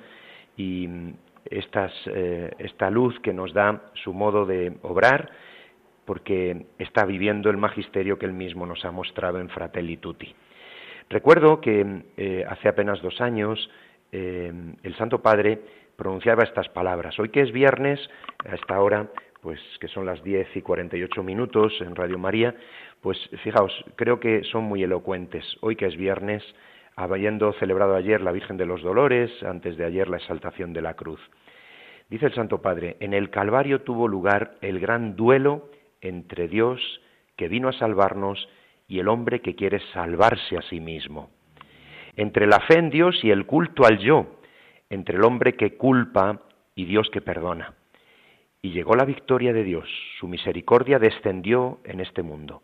y 0.56 0.88
estas, 1.50 1.92
eh, 2.06 2.52
esta 2.60 2.92
luz 2.92 3.20
que 3.22 3.34
nos 3.34 3.54
da 3.54 3.90
su 4.04 4.14
modo 4.14 4.46
de 4.46 4.78
obrar, 4.84 5.32
porque 6.06 6.68
está 6.78 7.06
viviendo 7.06 7.50
el 7.50 7.58
magisterio 7.58 8.20
que 8.20 8.28
él 8.28 8.34
mismo 8.34 8.68
nos 8.68 8.86
ha 8.86 8.92
mostrado 8.92 9.40
en 9.40 9.50
Fratelli 9.50 9.98
Tutti. 9.98 10.32
Recuerdo 11.10 11.60
que 11.60 12.04
eh, 12.18 12.46
hace 12.48 12.70
apenas 12.70 13.02
dos 13.02 13.20
años 13.20 13.68
eh, 14.12 14.54
el 14.84 14.96
Santo 14.96 15.24
Padre 15.24 15.60
pronunciaba 15.96 16.44
estas 16.44 16.70
palabras. 16.70 17.18
Hoy 17.18 17.30
que 17.30 17.42
es 17.42 17.52
viernes, 17.52 18.00
a 18.48 18.54
esta 18.54 18.80
hora, 18.80 19.10
pues 19.44 19.60
que 19.82 19.90
son 19.90 20.06
las 20.06 20.24
10 20.24 20.56
y 20.56 20.62
48 20.62 21.22
minutos 21.22 21.74
en 21.82 21.98
Radio 21.98 22.18
María, 22.18 22.56
pues 23.02 23.18
fijaos, 23.44 23.74
creo 23.98 24.18
que 24.18 24.42
son 24.46 24.64
muy 24.64 24.82
elocuentes. 24.84 25.46
Hoy 25.60 25.76
que 25.76 25.86
es 25.86 25.98
viernes, 25.98 26.42
habiendo 26.96 27.52
celebrado 27.54 27.96
ayer 27.96 28.22
la 28.22 28.32
Virgen 28.32 28.56
de 28.56 28.66
los 28.66 28.82
Dolores, 28.82 29.30
antes 29.44 29.76
de 29.76 29.84
ayer 29.84 30.08
la 30.08 30.16
exaltación 30.16 30.72
de 30.72 30.82
la 30.82 30.94
cruz. 30.94 31.20
Dice 32.10 32.28
el 32.28 32.34
Santo 32.34 32.62
Padre, 32.62 32.96
en 33.02 33.14
el 33.14 33.30
Calvario 33.32 33.82
tuvo 33.82 34.08
lugar 34.08 34.56
el 34.62 34.80
gran 34.80 35.18
duelo 35.18 35.70
entre 36.00 36.48
Dios, 36.48 36.80
que 37.36 37.50
vino 37.50 37.68
a 37.68 37.74
salvarnos, 37.74 38.48
y 38.88 39.00
el 39.00 39.10
hombre 39.10 39.42
que 39.42 39.56
quiere 39.56 39.82
salvarse 39.92 40.58
a 40.58 40.62
sí 40.62 40.80
mismo. 40.80 41.32
Entre 42.16 42.48
la 42.48 42.62
fe 42.62 42.78
en 42.80 42.90
Dios 42.90 43.20
y 43.24 43.32
el 43.32 43.46
culto 43.46 43.86
al 43.86 43.98
yo, 43.98 44.40
entre 44.90 45.18
el 45.18 45.26
hombre 45.26 45.56
que 45.56 45.76
culpa 45.76 46.40
y 46.76 46.86
Dios 46.86 47.10
que 47.12 47.20
perdona. 47.20 47.74
Y 48.66 48.72
llegó 48.72 48.96
la 48.96 49.04
victoria 49.04 49.52
de 49.52 49.66
Dios, 49.66 49.90
su 50.22 50.28
misericordia 50.30 50.98
descendió 50.98 51.80
en 51.84 52.00
este 52.00 52.24
mundo. 52.24 52.64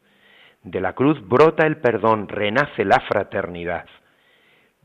De 0.64 0.80
la 0.80 0.94
cruz 0.94 1.20
brota 1.28 1.68
el 1.68 1.76
perdón, 1.76 2.30
renace 2.30 2.86
la 2.86 3.02
fraternidad. 3.02 3.86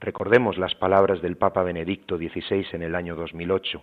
Recordemos 0.00 0.58
las 0.58 0.74
palabras 0.74 1.22
del 1.22 1.36
Papa 1.36 1.62
Benedicto 1.62 2.16
XVI 2.16 2.66
en 2.72 2.82
el 2.82 2.96
año 2.96 3.14
2008. 3.14 3.80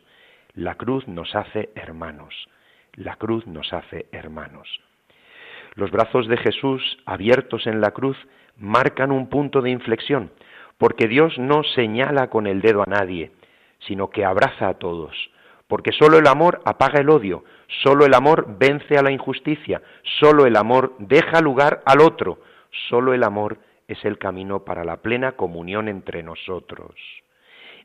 La 0.56 0.76
cruz 0.76 1.08
nos 1.08 1.34
hace 1.34 1.70
hermanos. 1.74 2.36
La 2.96 3.16
cruz 3.16 3.48
nos 3.48 3.72
hace 3.72 4.08
hermanos. 4.12 4.68
Los 5.76 5.90
brazos 5.90 6.28
de 6.28 6.36
Jesús, 6.36 6.98
abiertos 7.06 7.66
en 7.66 7.80
la 7.80 7.92
cruz, 7.92 8.18
marcan 8.58 9.10
un 9.10 9.30
punto 9.30 9.62
de 9.62 9.70
inflexión, 9.70 10.34
porque 10.78 11.08
Dios 11.08 11.40
no 11.40 11.64
señala 11.64 12.30
con 12.30 12.46
el 12.46 12.60
dedo 12.60 12.84
a 12.84 12.90
nadie, 12.90 13.32
sino 13.88 14.10
que 14.10 14.26
abraza 14.26 14.68
a 14.68 14.74
todos 14.74 15.16
porque 15.72 15.94
solo 15.94 16.18
el 16.18 16.28
amor 16.28 16.62
apaga 16.66 17.00
el 17.00 17.10
odio, 17.10 17.46
solo 17.82 18.06
el 18.06 18.14
amor 18.14 18.58
vence 18.60 18.98
a 18.98 19.02
la 19.02 19.10
injusticia, 19.10 19.82
solo 20.20 20.46
el 20.46 20.58
amor 20.58 20.96
deja 21.00 21.40
lugar 21.40 21.82
al 21.86 22.02
otro, 22.02 22.42
solo 22.90 23.14
el 23.14 23.24
amor 23.24 23.58
es 23.88 24.04
el 24.04 24.18
camino 24.18 24.66
para 24.66 24.84
la 24.84 24.98
plena 24.98 25.38
comunión 25.38 25.88
entre 25.88 26.24
nosotros. 26.24 26.94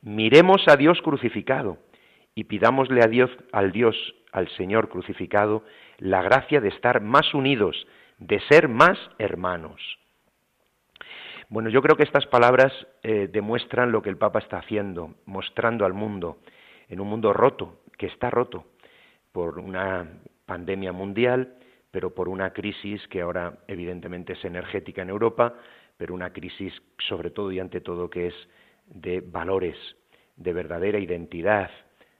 Miremos 0.02 0.66
a 0.66 0.74
Dios 0.74 1.00
crucificado 1.00 1.78
y 2.34 2.42
pidámosle 2.42 3.04
a 3.04 3.06
Dios, 3.06 3.30
al 3.52 3.70
Dios, 3.70 3.94
al 4.32 4.48
Señor 4.56 4.88
crucificado, 4.88 5.62
la 5.98 6.22
gracia 6.22 6.60
de 6.60 6.70
estar 6.70 7.00
más 7.00 7.34
unidos, 7.34 7.86
de 8.18 8.40
ser 8.48 8.66
más 8.66 8.98
hermanos. 9.20 9.80
Bueno, 11.48 11.68
yo 11.68 11.82
creo 11.82 11.96
que 11.96 12.02
estas 12.02 12.26
palabras 12.26 12.72
eh, 13.04 13.28
demuestran 13.32 13.92
lo 13.92 14.02
que 14.02 14.10
el 14.10 14.16
Papa 14.16 14.40
está 14.40 14.58
haciendo, 14.58 15.14
mostrando 15.24 15.86
al 15.86 15.94
mundo 15.94 16.38
en 16.88 17.00
un 17.00 17.08
mundo 17.08 17.32
roto, 17.32 17.80
que 17.98 18.06
está 18.06 18.30
roto 18.30 18.64
por 19.32 19.58
una 19.58 20.06
pandemia 20.46 20.92
mundial, 20.92 21.54
pero 21.90 22.14
por 22.14 22.28
una 22.28 22.52
crisis 22.52 23.06
que 23.08 23.22
ahora 23.22 23.58
evidentemente 23.68 24.34
es 24.34 24.44
energética 24.44 25.02
en 25.02 25.10
Europa, 25.10 25.54
pero 25.96 26.14
una 26.14 26.32
crisis 26.32 26.72
sobre 26.98 27.30
todo 27.30 27.52
y 27.52 27.60
ante 27.60 27.80
todo 27.80 28.10
que 28.10 28.28
es 28.28 28.34
de 28.86 29.20
valores, 29.20 29.76
de 30.36 30.52
verdadera 30.52 30.98
identidad, 30.98 31.70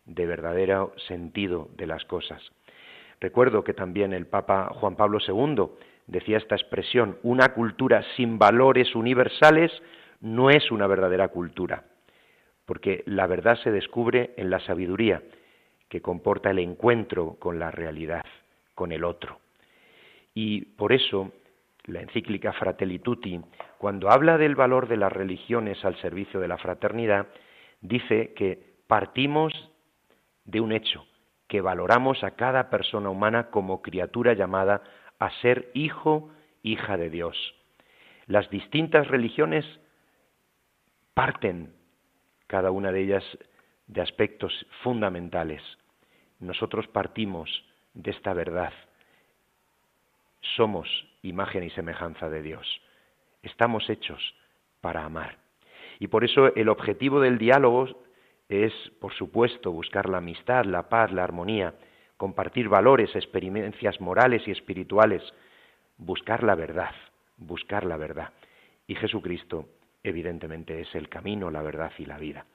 de 0.07 0.27
verdadero 0.27 0.95
sentido 1.09 1.69
de 1.77 1.87
las 1.87 2.05
cosas. 2.05 2.43
Recuerdo 3.21 3.65
que 3.65 3.75
también 3.75 4.13
el 4.13 4.27
Papa 4.27 4.71
Juan 4.75 4.97
Pablo 4.97 5.19
II 5.27 5.69
decía 6.07 6.39
esta 6.39 6.55
expresión, 6.55 7.19
una 7.23 7.55
cultura 7.55 8.03
sin 8.17 8.39
valores 8.39 8.95
universales 8.95 9.71
no 10.21 10.51
es 10.51 10.71
una 10.71 10.87
verdadera 10.87 11.29
cultura 11.29 11.85
porque 12.67 13.03
la 13.07 13.27
verdad 13.27 13.57
se 13.63 13.71
descubre 13.71 14.35
en 14.37 14.51
la 14.51 14.61
sabiduría 14.61 15.23
que 15.89 16.03
comporta 16.03 16.51
el 16.51 16.59
encuentro 16.59 17.37
con 17.39 17.59
la 17.59 17.71
realidad, 17.71 18.25
con 18.75 18.93
el 18.93 19.05
otro. 19.05 19.39
Y 20.35 20.63
por 20.77 20.93
eso 20.93 21.33
la 21.85 22.01
encíclica 22.01 22.53
Fratelli 22.53 22.99
Tutti, 22.99 23.41
cuando 23.79 24.11
habla 24.11 24.37
del 24.37 24.57
valor 24.57 24.89
de 24.89 24.97
las 24.97 25.13
religiones 25.13 25.83
al 25.85 25.97
servicio 26.01 26.41
de 26.41 26.49
la 26.49 26.59
fraternidad, 26.59 27.29
dice 27.81 28.35
que 28.35 28.75
partimos 28.89 29.53
de 30.45 30.61
un 30.61 30.73
hecho, 30.73 31.07
que 31.47 31.61
valoramos 31.61 32.25
a 32.25 32.33
cada 32.33 32.71
persona 32.71 33.09
humana 33.09 33.51
como 33.51 33.83
criatura 33.83 34.35
llamada 34.35 34.83
a 35.21 35.31
ser 35.41 35.71
hijo, 35.75 36.31
hija 36.63 36.97
de 36.97 37.11
Dios. 37.11 37.37
Las 38.27 38.51
distintas 38.51 39.07
religiones 39.07 39.65
parten 41.15 41.76
cada 42.47 42.71
una 42.71 42.93
de 42.93 43.03
ellas 43.03 43.25
de 43.87 44.01
aspectos 44.01 44.67
fundamentales. 44.83 45.63
Nosotros 46.41 46.87
partimos 46.89 47.65
de 47.95 48.11
esta 48.11 48.35
verdad. 48.35 48.73
Somos 50.57 50.89
imagen 51.23 51.65
y 51.65 51.71
semejanza 51.71 52.29
de 52.29 52.43
Dios. 52.43 52.81
Estamos 53.43 53.89
hechos 53.91 54.35
para 54.81 55.05
amar. 55.05 55.39
Y 55.99 56.09
por 56.09 56.25
eso 56.25 56.55
el 56.55 56.69
objetivo 56.69 57.21
del 57.21 57.39
diálogo 57.39 57.89
es, 58.49 58.73
por 59.01 59.13
supuesto, 59.15 59.73
buscar 59.73 60.09
la 60.09 60.19
amistad, 60.19 60.65
la 60.65 60.89
paz, 60.89 61.11
la 61.13 61.25
armonía, 61.25 61.75
compartir 62.17 62.69
valores, 62.69 63.15
experiencias 63.15 64.01
morales 64.01 64.47
y 64.47 64.51
espirituales, 64.51 65.23
buscar 65.97 66.43
la 66.43 66.55
verdad, 66.55 66.95
buscar 67.37 67.85
la 67.85 67.97
verdad. 67.97 68.33
Y 68.87 68.95
Jesucristo 68.95 69.69
evidentemente 70.09 70.81
es 70.81 70.95
el 70.95 71.09
camino, 71.09 71.51
la 71.51 71.63
verdad 71.63 71.93
y 71.99 72.07
la 72.07 72.19
vida. 72.19 72.47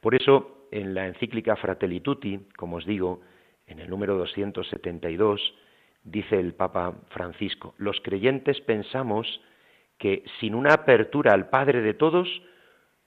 Por 0.00 0.14
eso, 0.14 0.66
en 0.70 0.94
la 0.94 1.06
encíclica 1.06 1.56
Fratelli 1.56 2.00
Tutti, 2.00 2.48
como 2.56 2.76
os 2.76 2.86
digo, 2.86 3.20
en 3.66 3.80
el 3.80 3.90
número 3.90 4.16
272, 4.16 5.40
dice 6.04 6.38
el 6.38 6.54
Papa 6.54 6.94
Francisco, 7.10 7.74
los 7.78 8.00
creyentes 8.00 8.60
pensamos 8.62 9.40
que 9.98 10.24
sin 10.40 10.54
una 10.54 10.72
apertura 10.72 11.34
al 11.34 11.50
Padre 11.50 11.82
de 11.82 11.94
todos, 11.94 12.28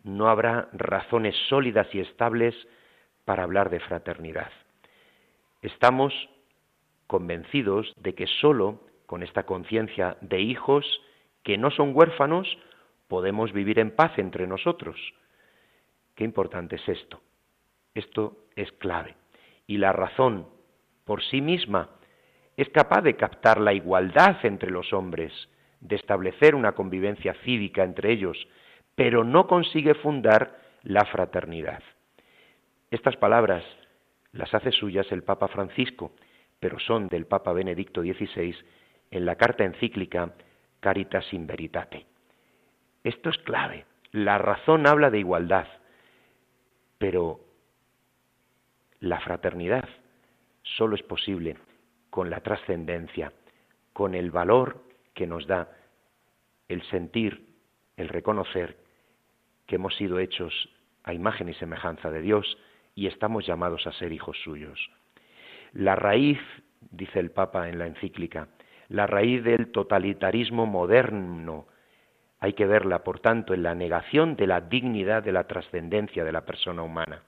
no 0.04 0.28
habrá 0.28 0.70
razones 0.74 1.36
sólidas 1.50 1.88
y 1.94 2.00
estables 2.00 2.56
para 3.26 3.44
hablar 3.44 3.70
de 3.70 3.80
fraternidad. 3.80 4.52
Estamos 5.62 6.14
convencidos 7.08 7.94
de 7.98 8.14
que 8.14 8.28
sólo 8.28 8.82
con 9.06 9.24
esta 9.24 9.44
conciencia 9.44 10.18
de 10.22 10.42
hijos 10.42 10.86
que 11.44 11.58
no 11.58 11.72
son 11.72 11.96
huérfanos 11.96 12.48
podemos 13.14 13.54
vivir 13.54 13.78
en 13.78 13.92
paz 13.92 14.18
entre 14.18 14.48
nosotros. 14.48 14.98
Qué 16.16 16.24
importante 16.24 16.78
es 16.78 16.90
esto. 16.90 17.22
Esto 17.94 18.48
es 18.56 18.72
clave. 18.72 19.16
Y 19.68 19.78
la 19.78 19.94
razón 19.94 20.48
por 21.06 21.22
sí 21.22 21.40
misma 21.40 21.92
es 22.58 22.70
capaz 22.70 23.04
de 23.04 23.16
captar 23.16 23.62
la 23.62 23.72
igualdad 23.72 24.44
entre 24.44 24.72
los 24.72 24.94
hombres, 24.94 25.32
de 25.80 25.96
establecer 25.96 26.56
una 26.56 26.72
convivencia 26.72 27.36
cívica 27.46 27.84
entre 27.84 28.12
ellos, 28.12 28.48
pero 28.96 29.24
no 29.24 29.46
consigue 29.46 29.94
fundar 29.94 30.60
la 30.82 31.06
fraternidad. 31.06 31.84
Estas 32.90 33.16
palabras 33.18 33.64
las 34.32 34.52
hace 34.56 34.72
suyas 34.72 35.06
el 35.12 35.22
Papa 35.22 35.50
Francisco, 35.50 36.14
pero 36.60 36.80
son 36.80 37.10
del 37.10 37.28
Papa 37.28 37.54
Benedicto 37.54 38.02
XVI 38.02 38.56
en 39.12 39.26
la 39.28 39.36
carta 39.36 39.64
encíclica 39.64 40.34
Caritas 40.80 41.32
in 41.32 41.46
Veritate. 41.46 42.08
Esto 43.04 43.30
es 43.30 43.38
clave. 43.40 43.86
La 44.12 44.38
razón 44.38 44.88
habla 44.88 45.10
de 45.10 45.20
igualdad, 45.20 45.68
pero 46.98 47.40
la 49.00 49.20
fraternidad 49.20 49.88
solo 50.62 50.96
es 50.96 51.04
posible 51.04 51.58
con 52.10 52.30
la 52.30 52.42
trascendencia, 52.42 53.34
con 53.92 54.16
el 54.16 54.32
valor 54.32 54.84
que 55.14 55.28
nos 55.28 55.48
da 55.48 55.70
el 56.70 56.82
sentir, 56.84 57.46
el 57.98 58.08
reconocer 58.08 58.78
que 59.66 59.76
hemos 59.76 59.96
sido 59.96 60.20
hechos 60.20 60.70
a 61.04 61.14
imagen 61.14 61.50
y 61.50 61.54
semejanza 61.56 62.10
de 62.10 62.22
Dios 62.22 62.58
y 62.96 63.08
estamos 63.08 63.46
llamados 63.46 63.86
a 63.88 63.92
ser 63.94 64.14
hijos 64.14 64.38
suyos. 64.44 64.90
La 65.74 65.96
raíz, 65.96 66.40
dice 66.92 67.20
el 67.20 67.32
Papa 67.32 67.68
en 67.68 67.80
la 67.80 67.88
encíclica, 67.88 68.48
la 68.90 69.08
raíz 69.08 69.44
del 69.44 69.72
totalitarismo 69.72 70.66
moderno 70.66 71.68
hay 72.44 72.52
que 72.52 72.66
verla, 72.66 73.06
por 73.06 73.22
tanto, 73.22 73.54
en 73.54 73.64
la 73.64 73.74
negación 73.74 74.36
de 74.36 74.48
la 74.48 74.60
dignidad 74.60 75.24
de 75.24 75.32
la 75.32 75.46
trascendencia 75.46 76.26
de 76.26 76.34
la 76.34 76.42
persona 76.42 76.84
humana. 76.84 77.24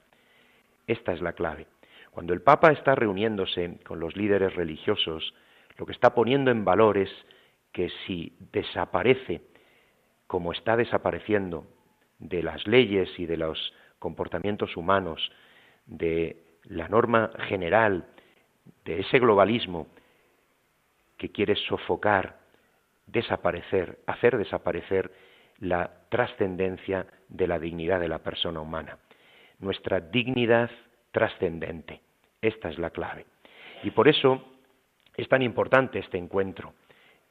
Esta 0.86 1.14
es 1.14 1.22
la 1.22 1.32
clave. 1.32 1.68
Cuando 2.10 2.34
el 2.34 2.42
Papa 2.42 2.70
está 2.70 2.94
reuniéndose 2.94 3.78
con 3.86 3.98
los 3.98 4.14
líderes 4.14 4.54
religiosos, 4.54 5.32
lo 5.78 5.86
que 5.86 5.92
está 5.92 6.12
poniendo 6.12 6.50
en 6.50 6.66
valor 6.66 6.98
es 6.98 7.08
que 7.72 7.88
si 8.06 8.36
desaparece, 8.52 9.40
como 10.26 10.52
está 10.52 10.76
desapareciendo, 10.76 11.66
de 12.18 12.42
las 12.42 12.66
leyes 12.66 13.08
y 13.18 13.24
de 13.24 13.38
los 13.38 13.72
comportamientos 13.98 14.76
humanos, 14.76 15.32
de 15.86 16.44
la 16.64 16.88
norma 16.88 17.30
general, 17.48 18.04
de 18.84 19.00
ese 19.00 19.18
globalismo 19.18 19.86
que 21.16 21.30
quiere 21.30 21.56
sofocar, 21.56 22.36
desaparecer, 23.06 23.98
hacer 24.06 24.36
desaparecer 24.36 25.12
la 25.58 25.90
trascendencia 26.10 27.06
de 27.28 27.46
la 27.46 27.58
dignidad 27.58 28.00
de 28.00 28.08
la 28.08 28.18
persona 28.18 28.60
humana. 28.60 28.98
Nuestra 29.58 30.00
dignidad 30.00 30.70
trascendente. 31.12 32.00
Esta 32.42 32.68
es 32.68 32.78
la 32.78 32.90
clave. 32.90 33.26
Y 33.82 33.90
por 33.90 34.08
eso 34.08 34.44
es 35.16 35.28
tan 35.28 35.42
importante 35.42 35.98
este 35.98 36.18
encuentro 36.18 36.74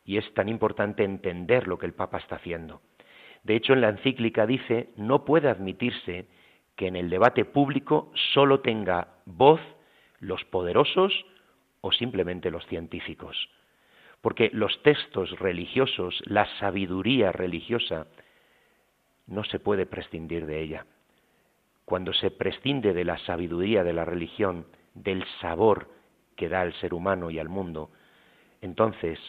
y 0.03 0.17
es 0.17 0.33
tan 0.33 0.49
importante 0.49 1.03
entender 1.03 1.67
lo 1.67 1.77
que 1.77 1.85
el 1.85 1.93
Papa 1.93 2.17
está 2.17 2.35
haciendo. 2.35 2.81
De 3.43 3.55
hecho, 3.55 3.73
en 3.73 3.81
la 3.81 3.89
encíclica 3.89 4.47
dice, 4.47 4.89
no 4.95 5.23
puede 5.23 5.49
admitirse 5.49 6.25
que 6.75 6.87
en 6.87 6.95
el 6.95 7.09
debate 7.09 7.45
público 7.45 8.11
solo 8.33 8.61
tenga 8.61 9.19
voz 9.25 9.61
los 10.19 10.43
poderosos 10.45 11.25
o 11.81 11.91
simplemente 11.91 12.49
los 12.49 12.65
científicos. 12.65 13.49
Porque 14.25 14.49
los 14.53 14.81
textos 14.81 15.37
religiosos, 15.37 16.19
la 16.25 16.47
sabiduría 16.57 17.31
religiosa, 17.31 18.07
no 19.27 19.43
se 19.43 19.59
puede 19.59 19.85
prescindir 19.85 20.47
de 20.47 20.63
ella. 20.63 20.87
Cuando 21.85 22.11
se 22.11 22.31
prescinde 22.31 22.95
de 22.95 23.05
la 23.05 23.19
sabiduría 23.19 23.83
de 23.83 23.93
la 23.93 24.03
religión, 24.03 24.65
del 24.95 25.23
sabor 25.41 25.91
que 26.35 26.49
da 26.49 26.61
al 26.61 26.73
ser 26.81 26.95
humano 26.95 27.29
y 27.29 27.37
al 27.37 27.49
mundo, 27.49 27.91
entonces, 28.61 29.19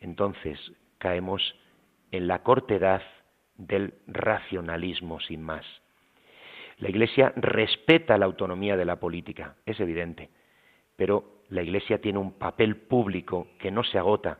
entonces 0.00 0.58
caemos 0.96 1.54
en 2.10 2.26
la 2.26 2.42
cortedad 2.42 3.02
del 3.58 3.92
racionalismo 4.06 5.20
sin 5.20 5.42
más. 5.42 5.66
La 6.78 6.88
Iglesia 6.88 7.34
respeta 7.36 8.16
la 8.16 8.24
autonomía 8.24 8.78
de 8.78 8.86
la 8.86 8.96
política, 8.96 9.56
es 9.66 9.78
evidente, 9.78 10.30
pero 10.96 11.35
la 11.48 11.62
Iglesia 11.62 12.00
tiene 12.00 12.18
un 12.18 12.38
papel 12.38 12.76
público 12.76 13.48
que 13.58 13.70
no 13.70 13.84
se 13.84 13.98
agota 13.98 14.38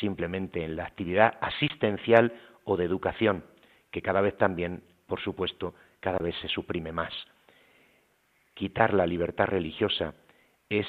simplemente 0.00 0.64
en 0.64 0.76
la 0.76 0.84
actividad 0.84 1.38
asistencial 1.40 2.32
o 2.64 2.76
de 2.76 2.84
educación, 2.84 3.44
que 3.90 4.02
cada 4.02 4.20
vez 4.20 4.36
también, 4.36 4.82
por 5.06 5.20
supuesto, 5.20 5.74
cada 6.00 6.18
vez 6.18 6.34
se 6.42 6.48
suprime 6.48 6.92
más. 6.92 7.12
Quitar 8.54 8.94
la 8.94 9.06
libertad 9.06 9.46
religiosa 9.46 10.14
es 10.68 10.86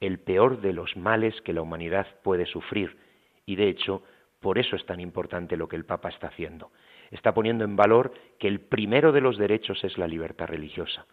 el 0.00 0.18
peor 0.18 0.60
de 0.60 0.72
los 0.72 0.96
males 0.96 1.40
que 1.42 1.52
la 1.52 1.62
humanidad 1.62 2.06
puede 2.22 2.46
sufrir 2.46 2.96
y, 3.44 3.56
de 3.56 3.68
hecho, 3.68 4.02
por 4.40 4.58
eso 4.58 4.76
es 4.76 4.84
tan 4.86 5.00
importante 5.00 5.56
lo 5.56 5.68
que 5.68 5.76
el 5.76 5.84
Papa 5.84 6.08
está 6.08 6.28
haciendo 6.28 6.70
está 7.10 7.34
poniendo 7.34 7.64
en 7.64 7.76
valor 7.76 8.12
que 8.38 8.48
el 8.48 8.60
primero 8.60 9.12
de 9.12 9.20
los 9.20 9.38
derechos 9.38 9.82
es 9.84 9.98
la 9.98 10.06
libertad 10.06 10.46
religiosa. 10.46 11.06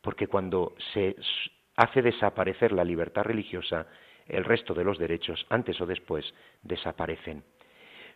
Porque 0.00 0.26
cuando 0.26 0.74
se 0.92 1.16
hace 1.78 2.02
desaparecer 2.02 2.72
la 2.72 2.82
libertad 2.82 3.22
religiosa, 3.22 3.86
el 4.26 4.44
resto 4.44 4.74
de 4.74 4.82
los 4.82 4.98
derechos, 4.98 5.46
antes 5.48 5.80
o 5.80 5.86
después, 5.86 6.34
desaparecen. 6.60 7.44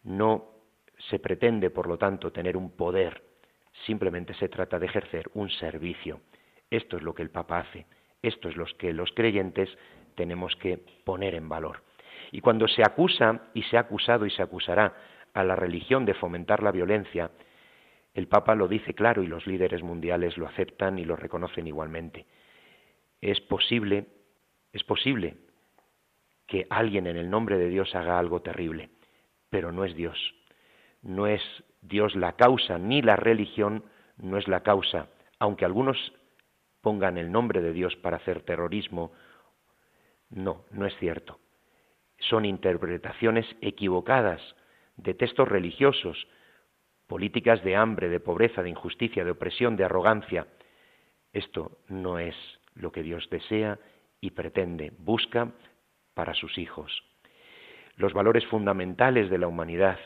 No 0.03 0.46
se 1.09 1.20
pretende, 1.20 1.70
por 1.70 1.87
lo 1.87 1.96
tanto, 1.96 2.33
tener 2.33 2.57
un 2.57 2.72
poder, 2.72 3.22
simplemente 3.87 4.35
se 4.35 4.48
trata 4.48 4.81
de 4.81 4.87
ejercer 4.87 5.31
un 5.35 5.48
servicio. 5.48 6.20
Esto 6.70 6.96
es 6.96 7.05
lo 7.05 7.14
que 7.14 7.22
el 7.22 7.31
Papa 7.31 7.61
hace, 7.61 7.87
esto 8.20 8.48
es 8.48 8.57
lo 8.57 8.66
que 8.77 8.92
los 8.92 9.12
creyentes 9.12 9.68
tenemos 10.16 10.57
que 10.57 10.79
poner 11.05 11.37
en 11.37 11.48
valor. 11.48 11.85
Y 12.33 12.40
cuando 12.40 12.66
se 12.66 12.83
acusa, 12.83 13.42
y 13.55 13.62
se 13.62 13.77
ha 13.77 13.81
acusado 13.81 14.27
y 14.27 14.31
se 14.31 14.42
acusará 14.42 14.92
a 15.35 15.44
la 15.44 15.55
religión 15.55 16.05
de 16.05 16.14
fomentar 16.14 16.64
la 16.64 16.72
violencia, 16.72 17.31
el 18.12 18.27
Papa 18.27 18.57
lo 18.57 18.66
dice 18.66 18.92
claro 18.92 19.22
y 19.22 19.29
los 19.29 19.46
líderes 19.46 19.85
mundiales 19.85 20.37
lo 20.37 20.48
aceptan 20.48 20.98
y 20.98 21.05
lo 21.05 21.14
reconocen 21.14 21.68
igualmente. 21.68 22.27
Es 23.22 23.40
posible, 23.40 24.06
es 24.72 24.82
posible 24.82 25.37
que 26.48 26.66
alguien 26.68 27.06
en 27.06 27.16
el 27.16 27.30
nombre 27.30 27.56
de 27.56 27.68
Dios 27.68 27.94
haga 27.94 28.18
algo 28.18 28.42
terrible, 28.42 28.90
pero 29.48 29.70
no 29.70 29.85
es 29.85 29.94
Dios. 29.94 30.18
No 31.02 31.28
es 31.28 31.40
Dios 31.80 32.16
la 32.16 32.32
causa, 32.32 32.78
ni 32.78 33.00
la 33.00 33.14
religión 33.16 33.85
no 34.16 34.38
es 34.38 34.48
la 34.48 34.64
causa, 34.64 35.08
aunque 35.38 35.64
algunos 35.64 35.96
pongan 36.80 37.16
el 37.16 37.30
nombre 37.30 37.62
de 37.62 37.72
Dios 37.72 37.94
para 37.96 38.16
hacer 38.16 38.42
terrorismo. 38.42 39.12
No, 40.28 40.64
no 40.72 40.85
es 40.85 40.96
cierto. 40.96 41.38
Son 42.18 42.44
interpretaciones 42.44 43.46
equivocadas 43.61 44.42
de 44.96 45.14
textos 45.14 45.48
religiosos, 45.48 46.26
políticas 47.06 47.62
de 47.62 47.76
hambre, 47.76 48.08
de 48.08 48.18
pobreza, 48.18 48.64
de 48.64 48.70
injusticia, 48.70 49.24
de 49.24 49.30
opresión, 49.30 49.76
de 49.76 49.85
arrogancia. 49.85 50.48
Esto 51.32 51.78
no 51.88 52.18
es 52.18 52.35
lo 52.74 52.92
que 52.92 53.02
Dios 53.02 53.28
desea 53.30 53.78
y 54.20 54.30
pretende, 54.30 54.92
busca 54.98 55.52
para 56.14 56.35
sus 56.35 56.58
hijos. 56.58 57.04
Los 57.96 58.12
valores 58.12 58.46
fundamentales 58.46 59.30
de 59.30 59.38
la 59.38 59.48
humanidad 59.48 59.98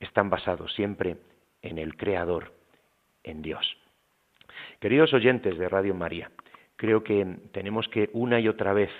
están 0.00 0.30
basados 0.30 0.72
siempre 0.74 1.18
en 1.62 1.78
el 1.78 1.96
Creador, 1.96 2.52
en 3.22 3.42
Dios. 3.42 3.76
Queridos 4.80 5.12
oyentes 5.12 5.58
de 5.58 5.68
Radio 5.68 5.94
María, 5.94 6.30
creo 6.76 7.04
que 7.04 7.36
tenemos 7.52 7.88
que 7.88 8.10
una 8.12 8.40
y 8.40 8.48
otra 8.48 8.72
vez 8.72 8.90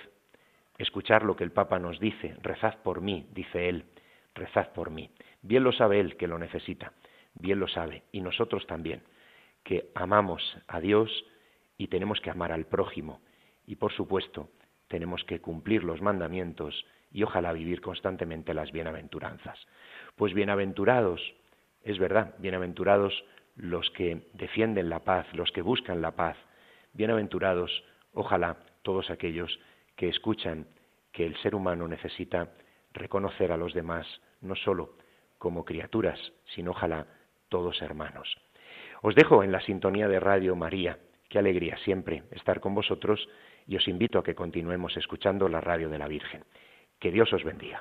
escuchar 0.78 1.24
lo 1.24 1.36
que 1.36 1.44
el 1.44 1.52
Papa 1.52 1.78
nos 1.78 1.98
dice, 1.98 2.36
rezad 2.42 2.78
por 2.82 3.00
mí, 3.00 3.26
dice 3.32 3.68
él, 3.68 3.84
rezad 4.34 4.72
por 4.72 4.90
mí. 4.90 5.10
Bien 5.42 5.64
lo 5.64 5.72
sabe 5.72 6.00
Él 6.00 6.16
que 6.16 6.26
lo 6.26 6.38
necesita, 6.38 6.92
bien 7.34 7.60
lo 7.60 7.68
sabe, 7.68 8.02
y 8.12 8.20
nosotros 8.20 8.66
también, 8.66 9.02
que 9.64 9.90
amamos 9.94 10.58
a 10.68 10.80
Dios 10.80 11.24
y 11.80 11.88
tenemos 11.88 12.20
que 12.20 12.28
amar 12.28 12.52
al 12.52 12.66
prójimo, 12.66 13.22
y 13.66 13.76
por 13.76 13.90
supuesto 13.90 14.50
tenemos 14.86 15.24
que 15.24 15.40
cumplir 15.40 15.82
los 15.82 16.02
mandamientos 16.02 16.84
y 17.10 17.22
ojalá 17.22 17.54
vivir 17.54 17.80
constantemente 17.80 18.52
las 18.52 18.70
bienaventuranzas. 18.70 19.58
Pues 20.14 20.34
bienaventurados, 20.34 21.22
es 21.82 21.98
verdad, 21.98 22.34
bienaventurados 22.36 23.24
los 23.56 23.88
que 23.92 24.28
defienden 24.34 24.90
la 24.90 25.04
paz, 25.04 25.26
los 25.32 25.50
que 25.52 25.62
buscan 25.62 26.02
la 26.02 26.10
paz, 26.16 26.36
bienaventurados, 26.92 27.82
ojalá, 28.12 28.58
todos 28.82 29.08
aquellos 29.08 29.58
que 29.96 30.10
escuchan 30.10 30.66
que 31.12 31.24
el 31.24 31.34
ser 31.38 31.54
humano 31.54 31.88
necesita 31.88 32.52
reconocer 32.92 33.52
a 33.52 33.56
los 33.56 33.72
demás 33.72 34.06
no 34.42 34.54
solo 34.54 34.98
como 35.38 35.64
criaturas, 35.64 36.20
sino 36.54 36.72
ojalá 36.72 37.06
todos 37.48 37.80
hermanos. 37.80 38.36
Os 39.00 39.14
dejo 39.14 39.42
en 39.42 39.50
la 39.50 39.62
sintonía 39.62 40.08
de 40.08 40.20
Radio 40.20 40.54
María. 40.56 40.98
Qué 41.30 41.38
alegría 41.38 41.78
siempre 41.84 42.24
estar 42.32 42.58
con 42.58 42.74
vosotros 42.74 43.28
y 43.68 43.76
os 43.76 43.86
invito 43.86 44.18
a 44.18 44.24
que 44.24 44.34
continuemos 44.34 44.96
escuchando 44.96 45.48
la 45.48 45.60
radio 45.60 45.88
de 45.88 45.96
la 45.96 46.08
Virgen. 46.08 46.44
Que 46.98 47.12
Dios 47.12 47.32
os 47.32 47.44
bendiga. 47.44 47.80